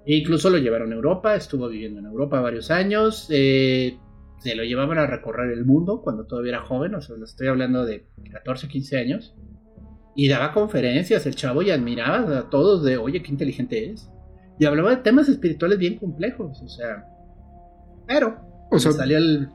[0.05, 3.27] E incluso lo llevaron a Europa, estuvo viviendo en Europa varios años.
[3.29, 3.97] eh,
[4.39, 7.47] se lo llevaban a recorrer el mundo cuando todavía era joven, o sea, lo estoy
[7.47, 9.35] hablando de 14, 15 años.
[10.15, 14.09] Y daba conferencias el chavo y admiraba a todos de, oye, qué inteligente es.
[14.59, 17.05] Y hablaba de temas espirituales bien complejos, o sea.
[18.05, 18.37] Pero,
[18.73, 19.49] O sea, el.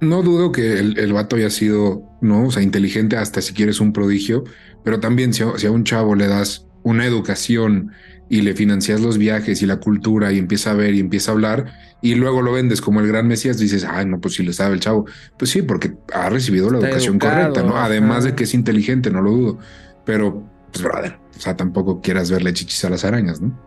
[0.00, 3.80] no dudo que el, el vato haya sido, no, o sea, inteligente hasta si quieres
[3.80, 4.44] un prodigio,
[4.82, 7.92] pero también si a, si a un chavo le das una educación
[8.28, 11.34] y le financias los viajes y la cultura y empieza a ver y empieza a
[11.34, 11.72] hablar
[12.04, 14.74] y luego lo vendes como el gran Mesías, dices, ay, no, pues si le sabe
[14.74, 15.06] el chavo.
[15.38, 17.78] Pues sí, porque ha recibido la educación educado, correcta, ¿no?
[17.78, 18.26] Además ajá.
[18.26, 19.58] de que es inteligente, no lo dudo.
[20.04, 23.58] Pero, pues, brother, o sea, tampoco quieras verle chichis a las arañas, ¿no?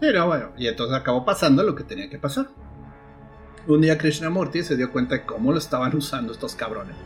[0.00, 2.50] Pero bueno, y entonces acabó pasando lo que tenía que pasar.
[3.66, 6.96] Un día Krishnamurti se dio cuenta de cómo lo estaban usando estos cabrones.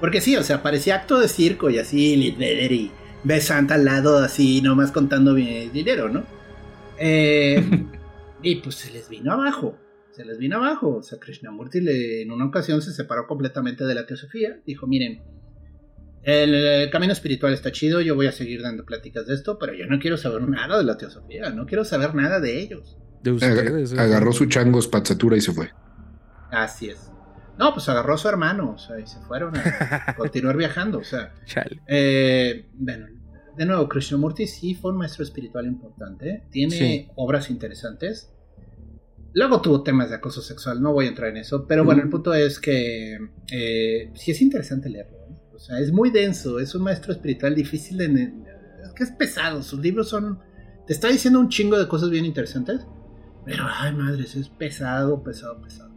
[0.00, 2.90] Porque sí, o sea, parecía acto de circo y así, Liz Vader y
[3.24, 6.24] Besant al lado, así, nomás contando bien dinero, ¿no?
[6.98, 7.64] Eh,
[8.42, 9.78] y pues se les vino abajo,
[10.12, 10.96] se les vino abajo.
[10.96, 14.60] O sea, Krishnamurti le- en una ocasión se separó completamente de la teosofía.
[14.66, 15.22] Dijo, miren,
[16.24, 19.72] el, el camino espiritual está chido, yo voy a seguir dando pláticas de esto, pero
[19.72, 22.98] yo no quiero saber nada de la teosofía, no quiero saber nada de ellos.
[23.22, 23.92] De ustedes.
[23.94, 25.70] Agarró su chango spazzatura y se fue.
[26.50, 27.10] Así es.
[27.58, 31.04] No, pues agarró a su hermano, o sea, y se fueron a continuar viajando, o
[31.04, 31.32] sea.
[31.46, 31.80] Chale.
[31.86, 33.06] Eh, bueno,
[33.56, 37.08] de nuevo, Krishnamurti sí fue un maestro espiritual importante, tiene Sí.
[37.16, 38.30] obras interesantes.
[39.32, 42.08] Luego tuvo temas de acoso sexual, no voy a entrar en eso, pero bueno, el
[42.08, 43.18] punto es que
[43.52, 45.16] eh, sí es interesante leerlo.
[45.54, 48.06] O sea, es muy denso, es un maestro espiritual difícil de...
[48.84, 50.38] Es que es pesado, sus libros son...
[50.86, 52.86] Te está diciendo un chingo de cosas bien interesantes,
[53.44, 55.94] pero, ay madres, es pesado, pesado, pesado.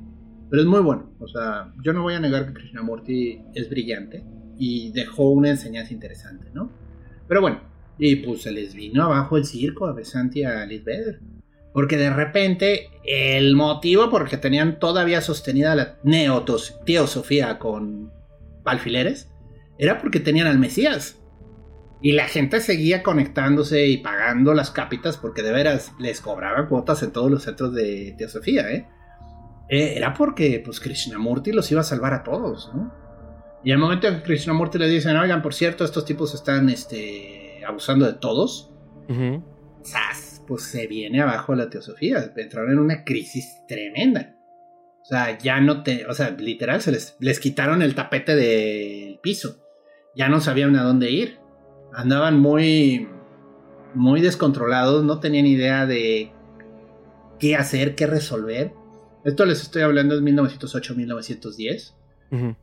[0.50, 4.24] Pero es muy bueno, o sea, yo no voy a negar que Krishnamurti es brillante
[4.58, 6.72] y dejó una enseñanza interesante, ¿no?
[7.28, 7.62] Pero bueno,
[8.00, 11.20] y pues se les vino abajo el circo a Besanti y a Vader.
[11.74, 18.12] Porque de repente el motivo por el que tenían todavía sostenida la neoteosofía con
[18.66, 19.30] alfileres
[19.78, 21.22] era porque tenían al Mesías.
[22.02, 27.04] Y la gente seguía conectándose y pagando las cápitas porque de veras les cobraban cuotas
[27.04, 28.88] en todos los centros de teosofía, ¿eh?
[29.70, 32.94] Eh, era porque pues Krishnamurti los iba a salvar a todos, ¿no?
[33.64, 37.62] Y al momento en que Krishnamurti le dicen, oigan, por cierto, estos tipos están este,
[37.68, 38.74] abusando de todos.
[39.84, 40.30] ¡zas!
[40.50, 42.34] pues se viene abajo la teosofía.
[42.36, 44.36] Entraron en una crisis tremenda.
[45.04, 46.08] O sea, ya no te.
[46.08, 49.64] O sea, literal, se les, les quitaron el tapete del piso.
[50.16, 51.38] Ya no sabían a dónde ir.
[51.94, 53.08] Andaban muy.
[53.94, 55.04] Muy descontrolados.
[55.04, 56.32] No tenían idea de
[57.38, 58.74] qué hacer, qué resolver.
[59.30, 61.94] Esto les estoy hablando en 1908-1910
[62.32, 62.56] Ujú.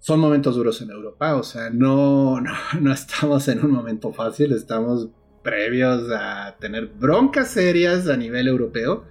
[0.00, 4.52] son momentos duros en Europa, o sea, no, no, no estamos en un momento fácil,
[4.52, 5.08] estamos
[5.42, 9.04] previos a tener broncas serias a nivel europeo.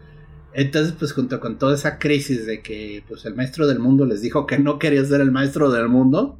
[0.53, 4.21] Entonces, pues junto con toda esa crisis de que pues el maestro del mundo les
[4.21, 6.39] dijo que no quería ser el maestro del mundo,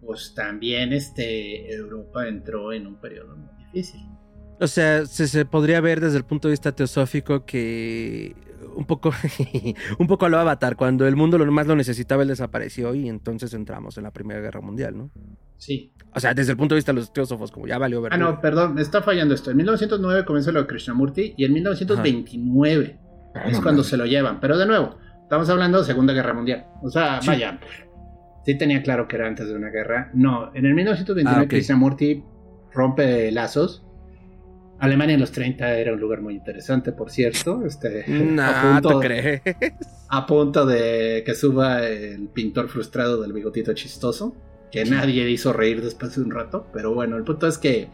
[0.00, 4.00] pues también este Europa entró en un periodo muy difícil.
[4.60, 8.34] O sea, se, se podría ver desde el punto de vista teosófico que
[8.76, 9.12] un poco,
[9.98, 13.08] un poco a lo avatar, cuando el mundo lo más lo necesitaba, él desapareció y
[13.08, 15.10] entonces entramos en la Primera Guerra Mundial, ¿no?
[15.56, 15.92] Sí.
[16.14, 18.12] O sea, desde el punto de vista de los teósofos, como ya valió ver.
[18.12, 19.50] Ah, no, perdón, me está fallando esto.
[19.50, 22.98] En 1909 comienza lo de Krishnamurti y en 1929
[23.36, 24.38] Ah, es cuando se lo llevan.
[24.40, 26.66] Pero de nuevo, estamos hablando de Segunda Guerra Mundial.
[26.82, 27.28] O sea, Sí.
[27.28, 27.58] vaya.
[28.44, 30.10] Sí tenía claro que era antes de una guerra.
[30.14, 31.48] No, en el 1929 Ah.
[31.48, 32.22] Krishnamurti
[32.72, 33.83] rompe lazos.
[34.78, 37.64] Alemania en los 30 era un lugar muy interesante, por cierto.
[37.64, 39.42] Este, No, a, ¿tú punto, crees?
[40.08, 44.34] a punto de que suba el pintor frustrado del bigotito chistoso,
[44.70, 46.66] que nadie hizo reír después de un rato.
[46.72, 47.88] Pero bueno, el punto es que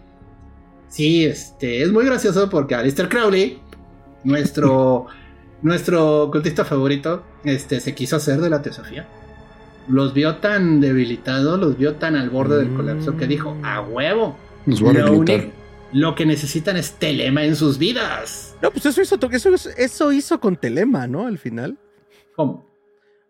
[0.88, 3.58] sí, este, es muy gracioso porque Alistair Crowley,
[4.24, 5.06] nuestro,
[5.62, 9.06] nuestro cultista favorito, este, se quiso hacer de la teosofía.
[9.88, 14.36] Los vio tan debilitados, los vio tan al borde del colapso que dijo, a huevo,
[14.66, 15.59] Nos va a reclutar.
[15.92, 18.56] Lo que necesitan es telema en sus vidas.
[18.62, 21.26] No, pues eso hizo, eso, eso hizo con Telema, ¿no?
[21.26, 21.78] Al final.
[22.36, 22.70] ¿Cómo?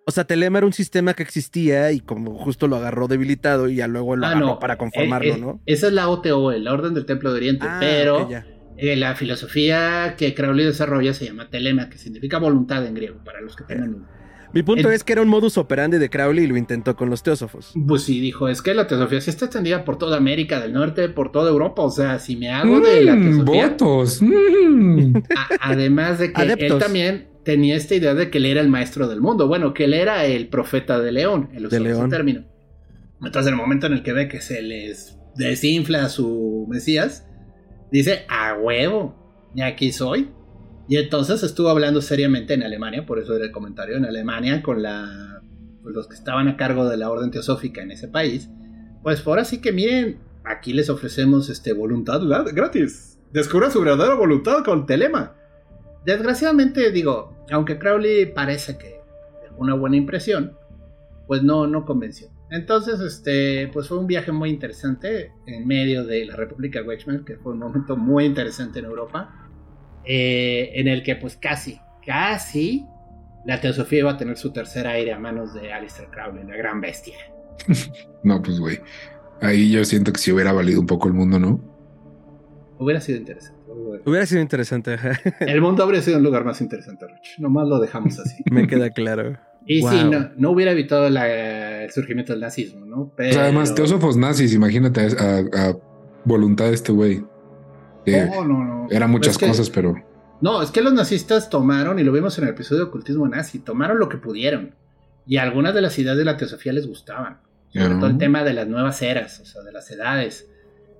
[0.06, 3.76] O sea, Telema era un sistema que existía y como justo lo agarró debilitado y
[3.76, 5.62] ya luego lo Ah, agarró no, para conformarlo, eh, eh, ¿no?
[5.66, 8.28] Esa es la OTO, la Orden del Templo de Oriente, Ah, pero
[8.76, 13.40] eh, la filosofía que Crowley desarrolla se llama telema, que significa voluntad en griego, para
[13.40, 14.08] los que tengan.
[14.52, 17.08] Mi punto el- es que era un modus operandi de Crowley y lo intentó con
[17.10, 17.72] los teósofos.
[17.86, 21.08] Pues sí, dijo, es que la teosofía sí está extendida por toda América del Norte,
[21.08, 24.20] por toda Europa, o sea, si me hago de la Mm, teosofía, votos.
[24.22, 25.16] Mm.
[25.36, 29.08] a- además de que él también tenía esta idea de que él era el maestro
[29.08, 29.46] del mundo.
[29.48, 32.10] Bueno, que él era el profeta de León, el De León.
[32.10, 32.44] término.
[33.22, 37.26] Entonces, en el momento en el que ve que se les desinfla su Mesías,
[37.92, 39.14] dice, a huevo,
[39.54, 40.30] y aquí soy.
[40.90, 44.82] Y entonces estuvo hablando seriamente en Alemania, por eso era el comentario, en Alemania con
[44.82, 45.40] la,
[45.84, 48.50] pues, los que estaban a cargo de la orden teosófica en ese país.
[49.00, 52.22] Pues ahora sí que miren, aquí les ofrecemos este voluntad
[52.52, 53.20] gratis.
[53.32, 55.36] Descubra su verdadera voluntad con Telema.
[56.04, 59.00] Desgraciadamente, digo, aunque Crowley parece que
[59.44, 60.58] dejó una buena impresión,
[61.28, 62.30] pues no, no convenció.
[62.50, 67.36] Entonces, este, pues fue un viaje muy interesante en medio de la República Weimar, que
[67.36, 69.39] fue un momento muy interesante en Europa,
[70.04, 72.86] eh, en el que pues casi, casi
[73.46, 76.80] la teosofía iba a tener su tercer aire a manos de Alistair Crowley, la gran
[76.80, 77.16] bestia.
[78.22, 78.78] No, pues güey.
[79.40, 81.58] Ahí yo siento que si hubiera valido un poco el mundo, ¿no?
[82.78, 83.58] Hubiera sido interesante.
[84.04, 84.96] Hubiera sido interesante.
[85.40, 87.38] El mundo habría sido un lugar más interesante, Rich.
[87.38, 88.42] Nomás lo dejamos así.
[88.50, 89.38] Me queda claro.
[89.66, 89.90] Y Wow.
[89.90, 93.00] sí, no, no hubiera evitado la- el surgimiento del nazismo, ¿no?
[93.02, 95.38] O sea, además, teósofos nazis, imagínate a,
[95.68, 95.76] a
[96.24, 97.22] voluntad de este güey.
[98.06, 98.88] No, no, no.
[98.90, 99.94] eran muchas que- cosas, pero
[100.40, 103.58] No, es que los nazistas tomaron, y lo vimos en el episodio de ocultismo nazi,
[103.58, 104.74] tomaron lo que pudieron.
[105.26, 107.40] Y algunas de las ideas de la teosofía les gustaban.
[107.72, 110.50] Sobre todo el tema de las nuevas eras, o sea, de las edades.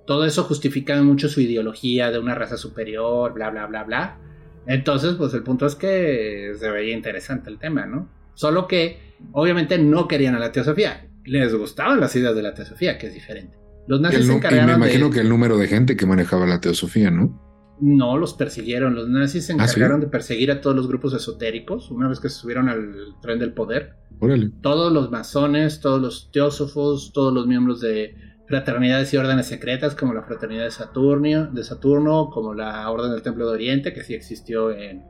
[0.05, 4.17] Todo eso justificaba mucho su ideología de una raza superior, bla, bla, bla, bla.
[4.67, 8.07] Entonces, pues el punto es que se veía interesante el tema, ¿no?
[8.35, 8.99] Solo que,
[9.33, 11.07] obviamente, no querían a la teosofía.
[11.25, 13.57] Les gustaban las ideas de la teosofía, que es diferente.
[13.87, 15.13] Los el nazis se nu- y me encargaron imagino de...
[15.13, 17.39] que el número de gente que manejaba la teosofía, ¿no?
[17.81, 18.93] No, los persiguieron.
[18.93, 19.75] Los nazis se ¿Ah, sí?
[19.79, 23.39] encargaron de perseguir a todos los grupos esotéricos una vez que se subieron al tren
[23.39, 23.95] del poder.
[24.19, 24.51] Órale.
[24.61, 28.13] Todos los masones, todos los teósofos, todos los miembros de
[28.47, 33.23] fraternidades y órdenes secretas, como la fraternidad de Saturnio, de Saturno, como la Orden del
[33.23, 35.03] Templo de Oriente, que sí existió en,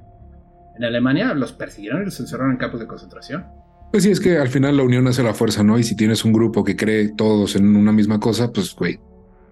[0.78, 3.46] en Alemania, los persiguieron y los encerraron en campos de concentración.
[3.92, 5.78] Pues sí, es que al final la unión hace la fuerza, ¿no?
[5.78, 9.00] Y si tienes un grupo que cree todos en una misma cosa, pues güey,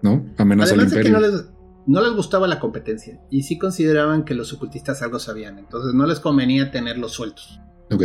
[0.02, 0.24] ¿no?
[0.38, 1.28] Amenaza al Además de que imperio.
[1.30, 1.50] no les,
[1.86, 6.06] no les gustaba la competencia y sí consideraban que los ocultistas algo sabían, entonces no
[6.06, 7.60] les convenía tenerlos sueltos.
[7.90, 8.04] Ok.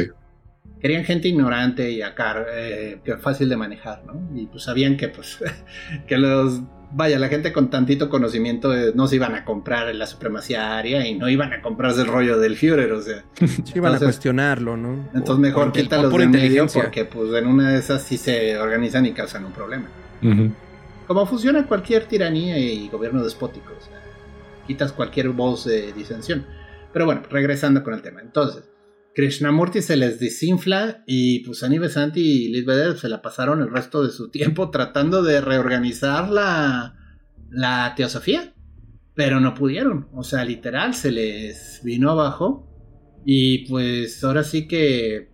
[0.82, 4.22] querían gente ignorante y acá eh, que fácil de manejar, ¿no?
[4.36, 5.40] Y pues sabían que pues
[6.08, 6.62] que los
[6.96, 10.78] vaya, la gente con tantito conocimiento eh, no se iban a comprar en la supremacía
[10.78, 14.00] aria y no iban a comprarse el rollo del Führer, o sea, Sí, iban a
[14.00, 15.10] cuestionarlo, ¿no?
[15.14, 19.12] entonces mejor quítalos de medio porque pues en una de esas sí se organizan y
[19.12, 19.88] causan un problema.
[21.06, 24.02] Como funciona cualquier tiranía y gobierno despótico, o sea,
[24.66, 26.46] quitas cualquier voz de disensión.
[26.92, 28.22] Pero bueno, regresando con el tema.
[28.22, 28.64] Entonces,
[29.16, 33.72] Krishnamurti se les desinfla y pues Ani Besanti y Liz Vedder se la pasaron el
[33.72, 36.96] resto de su tiempo tratando de reorganizar la,
[37.50, 38.54] la teosofía.
[39.14, 40.10] Pero no pudieron.
[40.14, 42.70] O sea, literal, se les vino abajo.
[43.26, 45.30] Y pues ahora sí que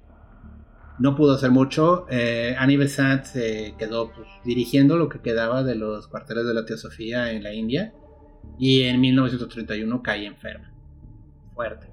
[1.00, 2.06] no pudo hacer mucho.
[2.12, 6.66] Eh, Annie Besant se quedó pues, dirigiendo lo que quedaba de los cuarteles de la
[6.66, 7.96] teosofía en la India.
[8.60, 10.72] Y en 1931 cae enferma.
[11.56, 11.91] Fuerte.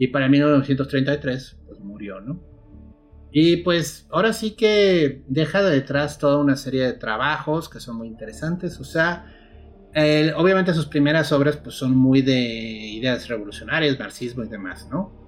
[0.00, 2.40] Y para 1933, pues murió, ¿no?
[3.30, 8.08] Y pues ahora sí que deja detrás toda una serie de trabajos que son muy
[8.08, 8.80] interesantes.
[8.80, 9.26] O sea,
[10.36, 15.20] obviamente sus primeras obras pues son muy de ideas revolucionarias, marxismo y demás, ¿no?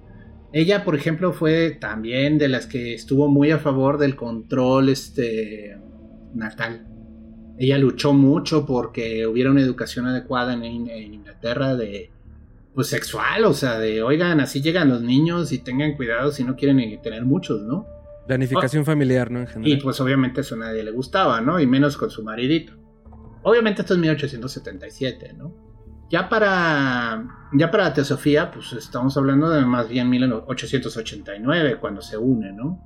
[0.51, 5.77] Ella, por ejemplo, fue también de las que estuvo muy a favor del control este,
[6.33, 6.87] natal.
[7.59, 12.09] Ella luchó mucho porque hubiera una educación adecuada en, en Inglaterra de
[12.73, 16.55] pues sexual, o sea, de oigan, así llegan los niños y tengan cuidado si no
[16.55, 17.85] quieren tener muchos, ¿no?
[18.27, 19.39] Planificación familiar, ¿no?
[19.39, 19.79] En Y general.
[19.83, 21.59] pues obviamente eso a nadie le gustaba, ¿no?
[21.59, 22.73] Y menos con su maridito.
[23.43, 25.53] Obviamente esto es 1877, ¿no?
[26.09, 32.17] Ya para, ya para la teosofía, pues estamos hablando de más bien 1889, cuando se
[32.17, 32.79] une, ¿no?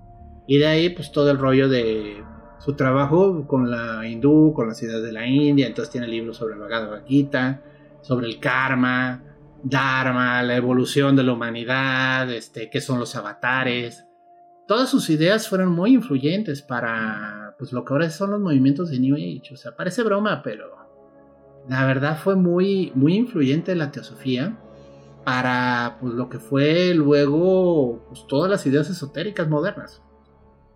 [0.48, 2.24] Y de ahí, pues todo el rollo de
[2.60, 6.56] su trabajo con la hindú, con las ideas de la India, entonces tiene libros sobre
[6.56, 7.62] el Bhagavad Gita,
[8.02, 9.24] sobre el karma,
[9.64, 14.05] dharma, la evolución de la humanidad, este, qué son los avatares.
[14.68, 18.99] Todas sus ideas fueron muy influyentes para pues lo que ahora son los movimientos de
[18.99, 19.53] New Age.
[19.53, 20.66] O sea, parece broma, pero
[21.68, 24.58] la verdad fue muy, muy influyente la teosofía
[25.26, 30.01] para pues, lo que fue luego pues, todas las ideas esotéricas modernas.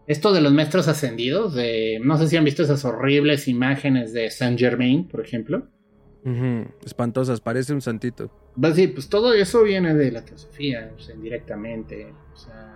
[0.07, 1.55] Esto de los maestros ascendidos,
[2.01, 5.67] no sé si han visto esas horribles imágenes de Saint Germain, por ejemplo.
[6.83, 8.31] Espantosas, parece un santito.
[8.59, 12.13] Pues sí, pues todo eso viene de la teosofía, o sea, indirectamente.
[12.33, 12.71] O sea,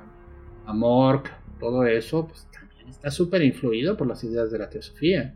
[0.66, 1.24] Amor,
[1.60, 5.36] todo eso, pues también está súper influido por las ideas de la teosofía.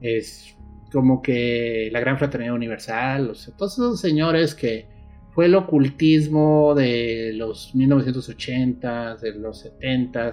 [0.00, 0.56] Es
[0.92, 4.88] como que la gran fraternidad universal, o sea, todos esos señores que
[5.32, 10.30] fue el ocultismo de los 1980, de los 70,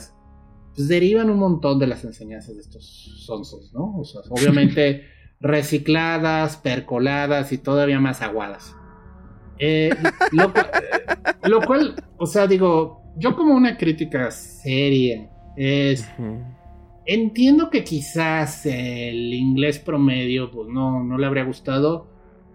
[0.73, 3.97] pues derivan un montón de las enseñanzas de estos sonsos, ¿no?
[3.97, 5.03] O sea, obviamente
[5.41, 8.73] recicladas, percoladas y todavía más aguadas.
[9.59, 9.91] Eh,
[11.43, 16.07] lo, cual, o sea, digo, yo como una crítica seria es...
[17.05, 22.07] Entiendo que quizás el inglés promedio pues no, no le habría gustado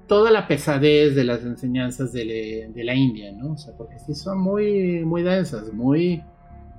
[0.08, 3.52] toda la pesadez de las enseñanzas de, la India, ¿no?
[3.52, 6.22] O sea, porque sí son muy, muy densas, muy,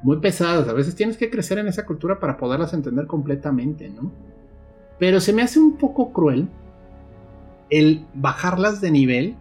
[0.02, 0.68] muy pesadas.
[0.68, 4.12] A veces tienes que crecer en esa cultura para poderlas entender completamente, ¿no?
[4.98, 6.50] Pero se me hace un poco cruel
[7.70, 9.36] el bajarlas de nivel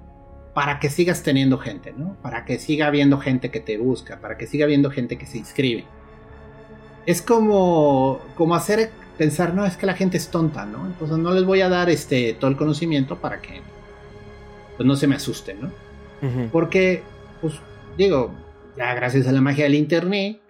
[0.58, 2.16] para que sigas teniendo gente, ¿no?
[2.20, 5.38] Para que siga habiendo gente que te busca, para que siga habiendo gente que se
[5.38, 5.84] inscribe
[7.08, 10.84] es como, como hacer pensar, no, es que la gente es tonta, ¿no?
[10.84, 13.62] Entonces no les voy a dar este, todo el conocimiento para que
[14.76, 15.72] pues, no se me asusten, ¿no?
[16.52, 17.02] Porque,
[17.40, 17.54] pues,
[17.96, 18.34] digo,
[18.76, 20.42] ya gracias a la magia del Internet,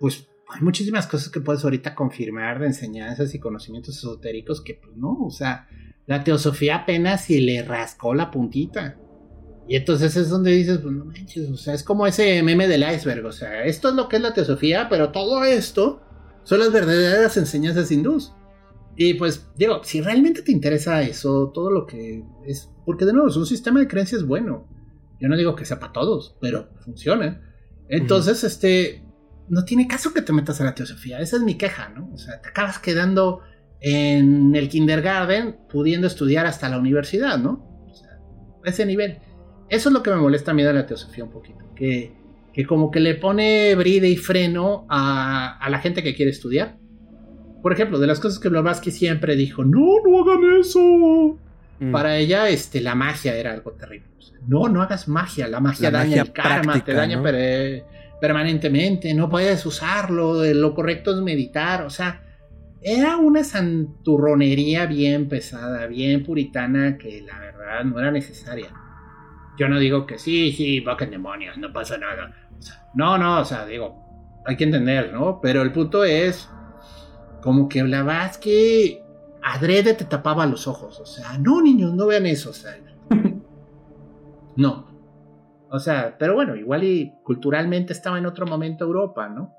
[0.00, 4.96] pues hay muchísimas cosas que puedes ahorita confirmar de enseñanzas y conocimientos esotéricos que, pues,
[4.96, 5.68] no, o sea,
[6.06, 8.98] la teosofía apenas si le rascó la puntita.
[9.70, 12.82] Y entonces es donde dices, pues no manches, o sea, es como ese meme del
[12.82, 16.02] iceberg, o sea, esto es lo que es la teosofía, pero todo esto
[16.42, 18.32] son las verdaderas enseñanzas hindús.
[18.96, 23.28] Y pues, digo, si realmente te interesa eso, todo lo que es, porque de nuevo,
[23.28, 24.66] es un sistema de creencias bueno.
[25.20, 27.40] Yo no digo que sea para todos, pero funciona.
[27.88, 29.04] Entonces, este,
[29.48, 32.10] no tiene caso que te metas a la teosofía, esa es mi queja, ¿no?
[32.12, 33.42] O sea, te acabas quedando
[33.78, 37.86] en el kindergarten pudiendo estudiar hasta la universidad, ¿no?
[37.88, 38.18] O sea,
[38.64, 39.20] ese nivel.
[39.70, 41.64] Eso es lo que me molesta a mí de la teosofía un poquito.
[41.76, 42.12] Que,
[42.52, 46.76] que como que le pone bride y freno a, a, la gente que quiere estudiar.
[47.62, 51.38] Por ejemplo, de las cosas que Blavatsky siempre dijo, no, no hagan eso.
[51.78, 51.92] Mm.
[51.92, 54.08] Para ella, este, la magia era algo terrible.
[54.48, 55.46] no, no hagas magia.
[55.46, 57.22] La magia daña el karma, te daña
[58.20, 59.14] permanentemente.
[59.14, 60.44] No puedes usarlo.
[60.52, 61.82] Lo correcto es meditar.
[61.82, 62.22] O sea,
[62.82, 68.68] era una santurronería bien pesada, bien puritana, que la verdad no era necesaria.
[69.58, 72.34] Yo no digo que sí, sí, en demonios, no pasa nada.
[72.94, 75.40] no, no, o sea, digo, hay que entender, ¿no?
[75.40, 76.48] Pero el punto es,
[77.42, 77.80] como que
[78.38, 79.02] que
[79.42, 81.00] adrede te tapaba los ojos.
[81.00, 82.50] O sea, no, niños, no vean eso.
[82.50, 82.76] O sea,
[84.56, 84.86] no.
[85.70, 89.54] O sea, pero bueno, igual y culturalmente estaba en otro momento Europa, ¿no?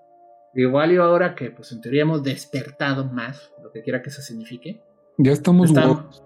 [0.53, 4.21] Igual y ahora que, pues en teoría hemos despertado más, lo que quiera que eso
[4.21, 4.83] signifique.
[5.17, 6.23] Ya estamos, estamos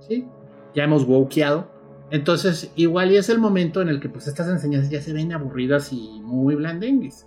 [0.00, 0.26] Sí,
[0.74, 1.70] ya hemos wokeado.
[2.10, 5.32] Entonces, igual y es el momento en el que pues estas enseñanzas ya se ven
[5.32, 7.26] aburridas y muy blandengues.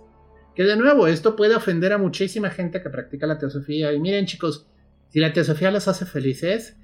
[0.54, 3.92] Que de nuevo, esto puede ofender a muchísima gente que practica la teosofía.
[3.92, 4.66] Y miren chicos,
[5.08, 6.76] si la teosofía los hace felices,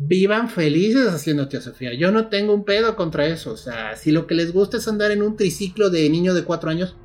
[0.00, 1.94] vivan felices haciendo teosofía.
[1.94, 3.52] Yo no tengo un pedo contra eso.
[3.52, 6.44] O sea, si lo que les gusta es andar en un triciclo de niño de
[6.44, 6.96] cuatro años,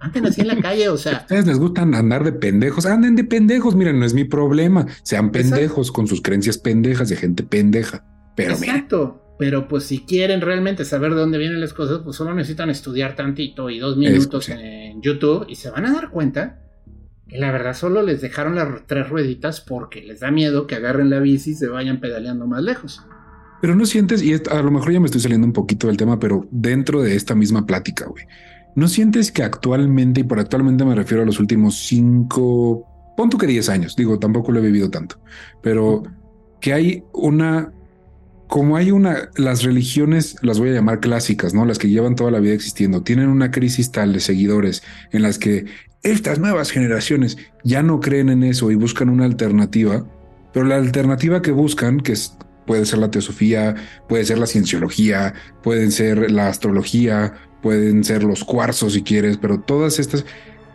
[0.00, 1.12] anden así en la calle, o sea.
[1.18, 4.86] A ustedes les gustan andar de pendejos, anden de pendejos, miren, no es mi problema.
[5.02, 8.04] Sean pendejos con sus creencias pendejas de gente pendeja.
[8.34, 9.25] Pero Exacto.
[9.38, 13.16] Pero pues si quieren realmente saber de dónde vienen las cosas, pues solo necesitan estudiar
[13.16, 16.60] tantito y dos minutos en YouTube y se van a dar cuenta
[17.28, 21.10] que la verdad solo les dejaron las tres rueditas porque les da miedo que agarren
[21.10, 23.02] la bici y se vayan pedaleando más lejos.
[23.60, 26.18] Pero no sientes, y a lo mejor ya me estoy saliendo un poquito del tema,
[26.18, 28.24] pero dentro de esta misma plática, güey,
[28.74, 33.46] ¿no sientes que actualmente, y por actualmente me refiero a los últimos cinco, punto que
[33.46, 35.18] diez años, digo, tampoco lo he vivido tanto,
[35.62, 36.02] pero
[36.60, 37.72] que hay una
[38.48, 41.64] como hay una, las religiones, las voy a llamar clásicas, ¿no?
[41.64, 44.82] Las que llevan toda la vida existiendo, tienen una crisis tal de seguidores
[45.12, 45.66] en las que
[46.02, 50.04] estas nuevas generaciones ya no creen en eso y buscan una alternativa,
[50.52, 52.14] pero la alternativa que buscan, que
[52.66, 53.74] puede ser la teosofía,
[54.08, 59.60] puede ser la cienciología, pueden ser la astrología, pueden ser los cuarzos si quieres, pero
[59.60, 60.24] todas estas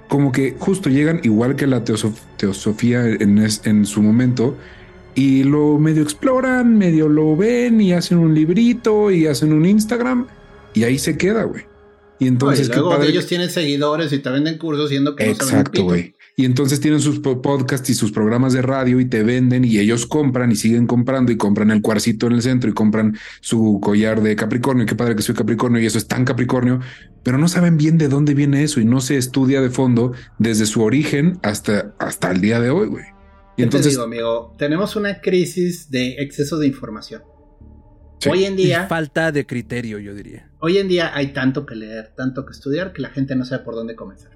[0.10, 4.58] como que justo llegan igual que la teosofía en su momento,
[5.16, 10.28] y lo medio exploran, medio lo ven y hacen un librito y hacen un Instagram
[10.74, 11.64] y ahí se queda, güey.
[12.20, 16.14] Y entonces luego ellos tienen seguidores y te venden cursos siendo que Exacto, güey.
[16.38, 20.05] Y entonces tienen sus podcasts y sus programas de radio y te venden y ellos
[20.05, 24.22] compran y siguen comprando y compran el cuarcito en el centro y compran su collar
[24.22, 24.86] de Capricornio.
[24.86, 26.80] Qué padre que soy Capricornio y eso es tan Capricornio,
[27.24, 30.66] pero no saben bien de dónde viene eso y no se estudia de fondo desde
[30.68, 33.05] su origen hasta, hasta el día de hoy, güey.
[33.58, 37.22] Y entonces, digo, amigo, tenemos una crisis de exceso de información.
[38.30, 38.88] Hoy en día.
[38.88, 40.52] falta de criterio, yo diría.
[40.60, 43.64] Hoy en día hay tanto que leer, tanto que estudiar, que la gente no sabe
[43.64, 44.32] por dónde comenzar.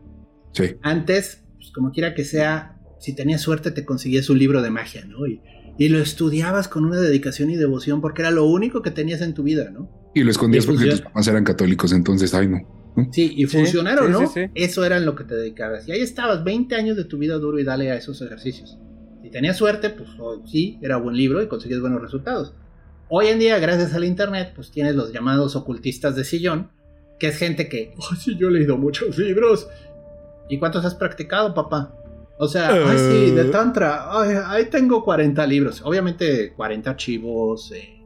[0.54, 0.76] Sí.
[0.82, 5.06] Antes, pues, como quiera que sea, si tenías suerte, te conseguías un libro de magia,
[5.06, 5.28] ¿no?
[5.28, 5.42] Y,
[5.78, 9.34] y, lo estudiabas con una dedicación y devoción porque era lo único que tenías en
[9.34, 10.12] tu vida, ¿no?
[10.16, 12.86] Y lo escondías Y porque tus papás eran católicos, entonces, ay no.
[13.12, 14.28] Sí, y Sí, funcionaron, sí, ¿no?
[14.28, 14.52] sí, sí.
[14.56, 15.88] Eso era en lo que te dedicabas.
[15.88, 18.80] Y ahí estabas, 20 años de tu vida duro y dale a esos ejercicios.
[19.26, 22.54] Si tenías suerte, pues oh, sí, era buen libro y conseguías buenos resultados.
[23.10, 26.70] Hoy en día, gracias al internet, pues tienes los llamados ocultistas de sillón,
[27.18, 29.68] que es gente que, oh, sí, yo he leído muchos libros.
[30.48, 31.92] ¿Y cuántos has practicado, papá?
[32.38, 33.46] O sea, ay, sí, de Eh.
[33.46, 35.82] Tantra, ay, ahí tengo 40 libros.
[35.84, 38.00] Obviamente, 40 archivos eh,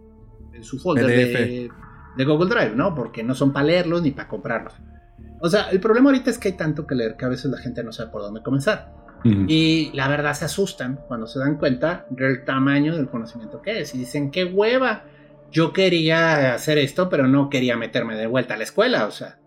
[0.53, 1.70] en su folder de,
[2.15, 2.95] de Google Drive, ¿no?
[2.95, 4.74] Porque no son para leerlos ni para comprarlos.
[5.41, 7.57] O sea, el problema ahorita es que hay tanto que leer que a veces la
[7.57, 8.99] gente no sabe por dónde comenzar.
[9.24, 13.93] Y la verdad se asustan cuando se dan cuenta del tamaño del conocimiento que es.
[13.93, 15.03] Y dicen, qué hueva.
[15.51, 19.39] Yo quería hacer esto, pero no quería meterme de vuelta a la escuela, o sea.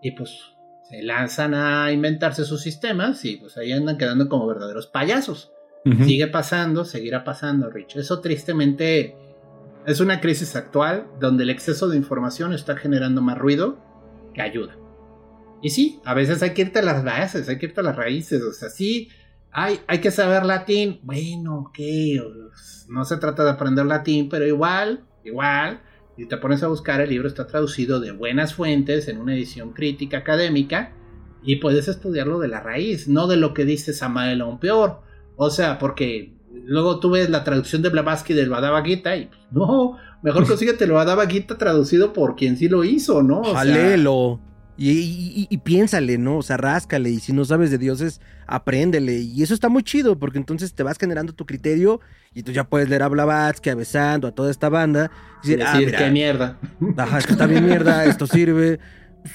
[0.00, 0.54] Y pues
[0.88, 5.52] se lanzan a inventarse sus sistemas y pues ahí andan quedando como verdaderos payasos.
[6.04, 7.96] Sigue pasando, seguirá pasando, Rich.
[7.96, 9.16] Eso tristemente
[9.84, 13.78] es una crisis actual donde el exceso de información está generando más ruido
[14.32, 14.76] que ayuda.
[15.62, 17.96] Y sí, a veces hay que irte a las bases, hay que irte a las
[17.96, 18.42] raíces.
[18.42, 19.08] O sea, sí,
[19.52, 20.98] hay, hay que saber latín.
[21.02, 21.78] Bueno, ok,
[22.88, 25.80] no se trata de aprender latín, pero igual, igual,
[26.16, 29.72] si te pones a buscar, el libro está traducido de buenas fuentes en una edición
[29.72, 30.92] crítica académica
[31.44, 35.00] y puedes estudiarlo de la raíz, no de lo que dice Samael aún peor.
[35.36, 36.34] O sea, porque
[36.64, 40.84] luego tú ves la traducción de Blavatsky del Bhagavad Gita y pues, no, mejor consíguete
[40.84, 43.40] el Bhagavad Gita traducido por quien sí lo hizo, ¿no?
[43.40, 44.40] O sea, Jalelo.
[44.82, 46.38] Y, y- y- y piénsale, ¿no?
[46.38, 47.08] O sea, ráscale.
[47.10, 49.18] Y si no sabes de dioses, apréndele.
[49.20, 52.00] Y eso está muy chido, porque entonces te vas generando tu criterio
[52.34, 55.10] y tú ya puedes leer a Blavatsky, a Besando, a toda esta banda.
[55.44, 56.58] Y decir, decir, ah, mira, qué mierda.
[56.96, 58.80] Ajá, esto está bien mierda, esto sirve.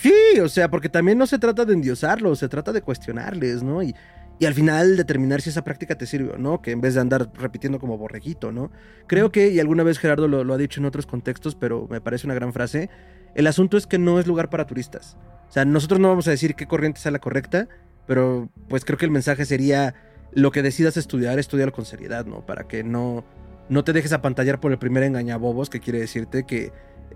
[0.01, 3.81] Sí, o sea, porque también no se trata de endiosarlos, se trata de cuestionarles, ¿no?
[3.81, 3.95] Y,
[4.39, 6.99] y al final determinar si esa práctica te sirve o no, que en vez de
[6.99, 8.69] andar repitiendo como borreguito, ¿no?
[9.07, 12.01] Creo que, y alguna vez Gerardo lo, lo ha dicho en otros contextos, pero me
[12.01, 12.89] parece una gran frase,
[13.33, 15.15] el asunto es que no es lugar para turistas.
[15.49, 17.67] O sea, nosotros no vamos a decir qué corriente sea la correcta,
[18.05, 19.95] pero pues creo que el mensaje sería
[20.33, 22.45] lo que decidas estudiar, estudiarlo con seriedad, ¿no?
[22.45, 23.23] Para que no,
[23.69, 26.71] no te dejes apantallar por el primer engañabobos que quiere decirte que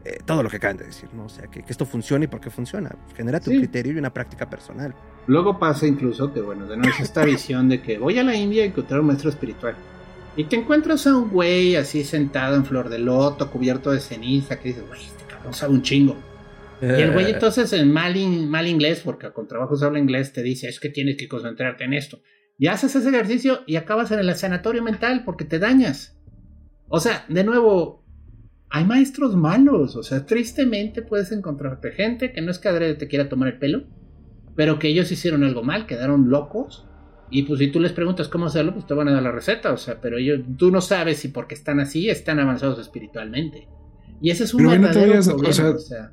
[0.06, 1.26] eh, todo lo que acaban de decir, ¿no?
[1.26, 2.90] O sea, que, que esto funciona y por qué funciona.
[3.16, 3.60] Genérate un Sí.
[3.62, 4.96] criterio y una práctica personal.
[5.28, 8.34] Luego pasa incluso que, bueno, de nuevo es esta visión de que voy a la
[8.36, 9.76] India a encontrar un maestro espiritual.
[10.36, 14.58] Y te encuentras a un güey así sentado en flor de loto, cubierto de ceniza,
[14.58, 16.16] que dices, güey, este cabrón sabe un chingo.
[16.82, 20.34] Y el güey entonces en mal, in- mal inglés, porque con trabajo se habla inglés,
[20.34, 22.20] te dice, es que tienes que concentrarte en esto.
[22.58, 26.18] Y haces ese ejercicio y acabas en el sanatorio mental porque te dañas.
[26.88, 28.04] O sea, de nuevo,
[28.70, 29.96] hay maestros malos.
[29.96, 33.60] O sea, tristemente puedes encontrarte gente que no es que adrede te quiera tomar el
[33.60, 33.84] pelo,
[34.56, 36.86] pero que ellos hicieron algo mal, quedaron locos.
[37.30, 39.72] Y pues si tú les preguntas cómo hacerlo, pues te van a dar la receta.
[39.72, 43.68] O sea, pero ellos, tú no sabes si porque están así, están avanzados espiritualmente.
[44.22, 45.54] Y ese es un Pero, no te o problema.
[45.54, 46.12] sea, o sea.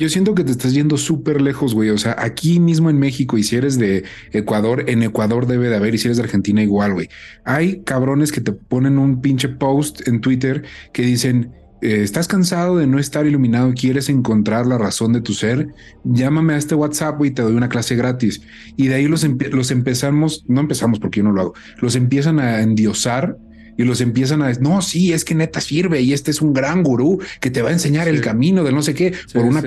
[0.00, 1.90] Yo siento que te estás yendo súper lejos, güey.
[1.90, 5.76] O sea, aquí mismo en México, y si eres de Ecuador, en Ecuador debe de
[5.76, 7.08] haber, y si eres de Argentina, igual, güey.
[7.44, 11.52] Hay cabrones que te ponen un pinche post en Twitter que dicen.
[11.82, 13.72] eh, ¿Estás cansado de no estar iluminado?
[13.74, 15.68] ¿Quieres encontrar la razón de tu ser?
[16.04, 18.40] Llámame a este WhatsApp y te doy una clase gratis.
[18.76, 22.38] Y de ahí los, los empezamos, no empezamos porque yo no lo hago, los empiezan
[22.40, 23.36] a endiosar
[23.82, 26.52] y los empiezan a decir, no, sí, es que neta sirve y este es un
[26.52, 29.44] gran gurú que te va a enseñar el camino de no sé qué Sí, por
[29.44, 29.66] una, sí,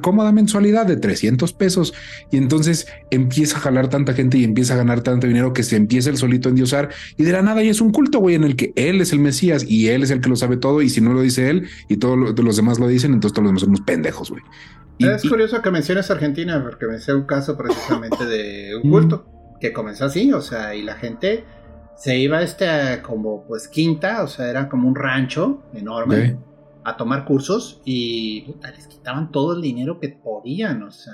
[0.00, 1.92] cómoda mensualidad de 300 pesos.
[2.30, 5.76] Y entonces empieza a jalar tanta gente y empieza a ganar tanto dinero que se
[5.76, 8.44] empieza el solito a endiosar y de la nada ya es un culto, güey, en
[8.44, 10.88] el que él es el Mesías y él es el que lo sabe todo y
[10.88, 13.50] si no lo dice él y todos lo- los demás lo dicen, entonces todos los
[13.50, 14.42] demás son unos pendejos, güey.
[14.98, 18.90] Y- Es y- curioso que menciones Argentina, porque me sé un caso precisamente de un
[18.90, 19.26] culto
[19.60, 21.44] que comenzó así, o sea, y la gente
[22.00, 22.66] se iba a este
[23.02, 26.38] como pues quinta, o sea, era como un rancho enorme
[26.82, 31.12] a tomar cursos y puta, les quitaban todo el dinero que podían, o sea,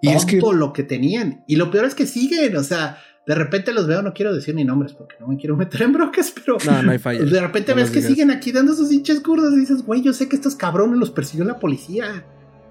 [0.00, 1.44] Y es que todo lo que tenían.
[1.46, 2.96] Y lo peor es que siguen, o sea,
[3.26, 5.92] de repente los veo, no quiero decir ni nombres porque no me quiero meter en
[5.92, 7.22] broncas, pero No, no hay falla.
[7.22, 8.10] de repente No ves que digas.
[8.10, 11.10] siguen aquí dando sus hinches cursos y dices, güey, yo sé que estos cabrones los
[11.10, 12.24] persiguió la policía.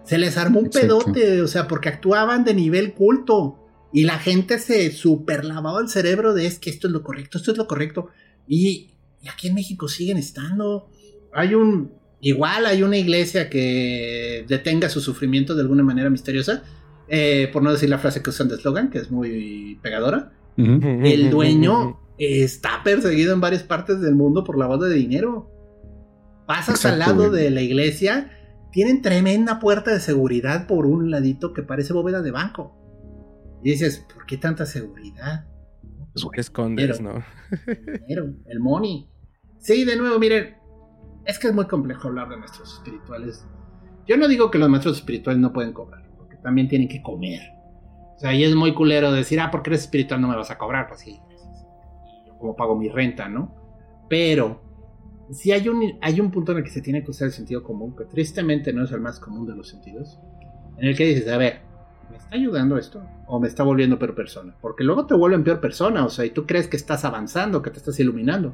[0.03, 0.99] Se les armó un Exacto.
[1.05, 3.59] pedote, o sea, porque actuaban de nivel culto.
[3.93, 7.37] Y la gente se super lavaba el cerebro de es que esto es lo correcto,
[7.37, 8.09] esto es lo correcto.
[8.47, 10.89] Y, y aquí en México siguen estando.
[11.33, 11.91] Hay un.
[12.19, 16.63] Igual hay una iglesia que detenga su sufrimiento de alguna manera misteriosa.
[17.07, 20.33] eh, por no decir la frase que usan de eslogan, que es muy pegadora.
[20.57, 25.51] El dueño está perseguido en varias partes del mundo por lavado de dinero.
[26.47, 27.43] Pasas al lado güey.
[27.43, 28.31] de la iglesia,
[28.71, 32.75] tienen tremenda puerta de seguridad por un ladito que parece bóveda de banco.
[33.67, 35.45] Y dices, ¿por qué tanta seguridad?
[36.33, 37.25] ¿Qué escondes, Pero- no?
[38.07, 39.09] Dinero, el money.
[39.59, 40.55] Sí, de nuevo, miren,
[41.25, 43.45] es que es muy complejo hablar de nuestros espirituales.
[44.07, 47.41] Yo no digo que los maestros espirituales no pueden cobrar, porque también tienen que comer.
[48.15, 50.57] O sea, y es muy culero decir, ah, porque eres espiritual no me vas a
[50.57, 51.19] cobrar, pues sí.
[52.25, 53.53] Yo como pago mi renta, ¿no?
[54.09, 54.61] Pero
[55.31, 57.63] si hay un, hay un punto en el que se tiene que usar el sentido
[57.63, 60.21] común, que tristemente no es el más común de los sentidos,
[60.77, 61.66] en el que dices, a ver, ¿me
[62.27, 63.01] está ayudando esto?
[63.25, 64.53] ¿O me está volviendo peor persona?
[64.61, 67.71] Porque luego te vuelven peor persona, o sea, y tú crees que estás avanzando, que
[67.71, 68.53] te estás iluminando.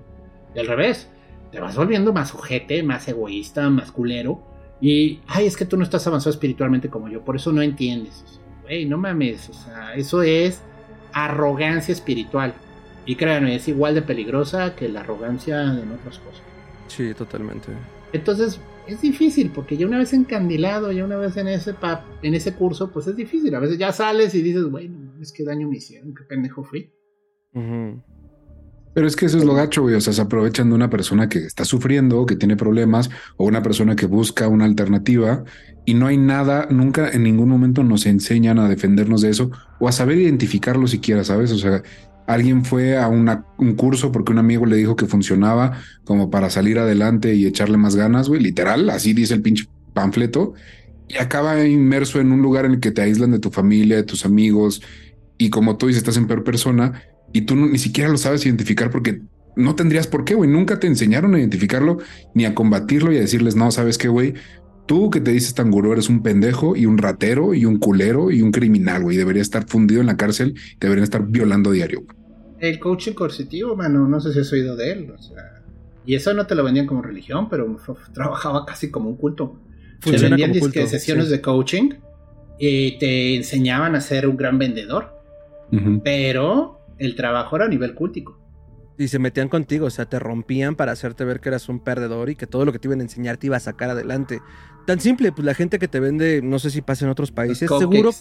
[0.55, 1.09] Y al revés,
[1.51, 4.41] te vas volviendo más ojete, más egoísta, más culero.
[4.79, 8.23] Y, ay, es que tú no estás avanzado espiritualmente como yo, por eso no entiendes.
[8.63, 10.61] Güey, no mames, o sea, eso es
[11.11, 12.53] arrogancia espiritual.
[13.05, 16.41] Y créanme, es igual de peligrosa que la arrogancia en otras cosas.
[16.87, 17.69] Sí, totalmente.
[18.13, 21.75] Entonces, es difícil, porque ya una vez encandilado, ya una vez en ese,
[22.21, 23.53] en ese curso, pues es difícil.
[23.55, 26.91] A veces ya sales y dices, bueno, es que daño me hicieron, qué pendejo fui.
[28.93, 29.95] Pero es que eso es lo gacho, güey.
[29.95, 33.63] O sea, se aprovechan de una persona que está sufriendo, que tiene problemas, o una
[33.63, 35.43] persona que busca una alternativa,
[35.85, 39.87] y no hay nada, nunca en ningún momento nos enseñan a defendernos de eso, o
[39.87, 41.51] a saber identificarlo siquiera, ¿sabes?
[41.51, 41.83] O sea,
[42.27, 46.79] alguien fue a un curso porque un amigo le dijo que funcionaba como para salir
[46.79, 50.53] adelante y echarle más ganas, güey, literal, así dice el pinche panfleto,
[51.07, 54.03] y acaba inmerso en un lugar en el que te aíslan de tu familia, de
[54.03, 54.81] tus amigos,
[55.37, 57.03] y como tú dices, estás en peor persona,
[57.33, 59.21] y tú ni siquiera lo sabes identificar porque
[59.55, 61.99] no tendrías por qué, güey, nunca te enseñaron a identificarlo,
[62.33, 64.33] ni a combatirlo y a decirles, no, sabes qué, güey,
[64.85, 68.31] Tú que te dices tan gurú eres un pendejo y un ratero y un culero
[68.31, 69.17] y un criminal, güey.
[69.17, 72.03] Debería estar fundido en la cárcel, deberían estar violando diario.
[72.59, 75.11] El coaching coercitivo, mano, no sé si has oído de él.
[75.11, 75.63] O sea,
[76.05, 77.77] y eso no te lo vendían como religión, pero
[78.13, 79.59] trabajaba casi como un culto.
[80.01, 81.91] te vendían como sesiones de coaching
[82.59, 85.13] y te enseñaban a ser un gran vendedor.
[86.03, 88.42] Pero el trabajo era a nivel cultico.
[88.97, 92.29] Y se metían contigo, o sea, te rompían para hacerte ver que eras un perdedor
[92.29, 94.39] y que todo lo que te iban a enseñar te iba a sacar adelante.
[94.85, 97.69] Tan simple, pues la gente que te vende, no sé si pasa en otros países,
[97.79, 98.11] seguro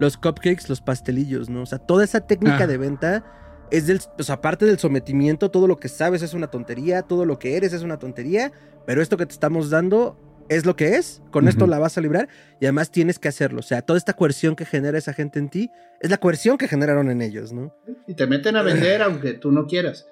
[0.00, 1.62] los cupcakes, los pastelillos, ¿no?
[1.62, 2.66] O sea, toda esa técnica ah.
[2.66, 3.24] de venta
[3.70, 7.38] es del, pues aparte del sometimiento, todo lo que sabes es una tontería, todo lo
[7.38, 8.52] que eres es una tontería,
[8.86, 10.18] pero esto que te estamos dando
[10.48, 12.28] es lo que es, con esto la vas a librar
[12.60, 13.60] y además tienes que hacerlo.
[13.60, 15.70] O sea, toda esta coerción que genera esa gente en ti
[16.00, 17.74] es la coerción que generaron en ellos, ¿no?
[18.06, 20.06] Y te meten a vender aunque tú no quieras.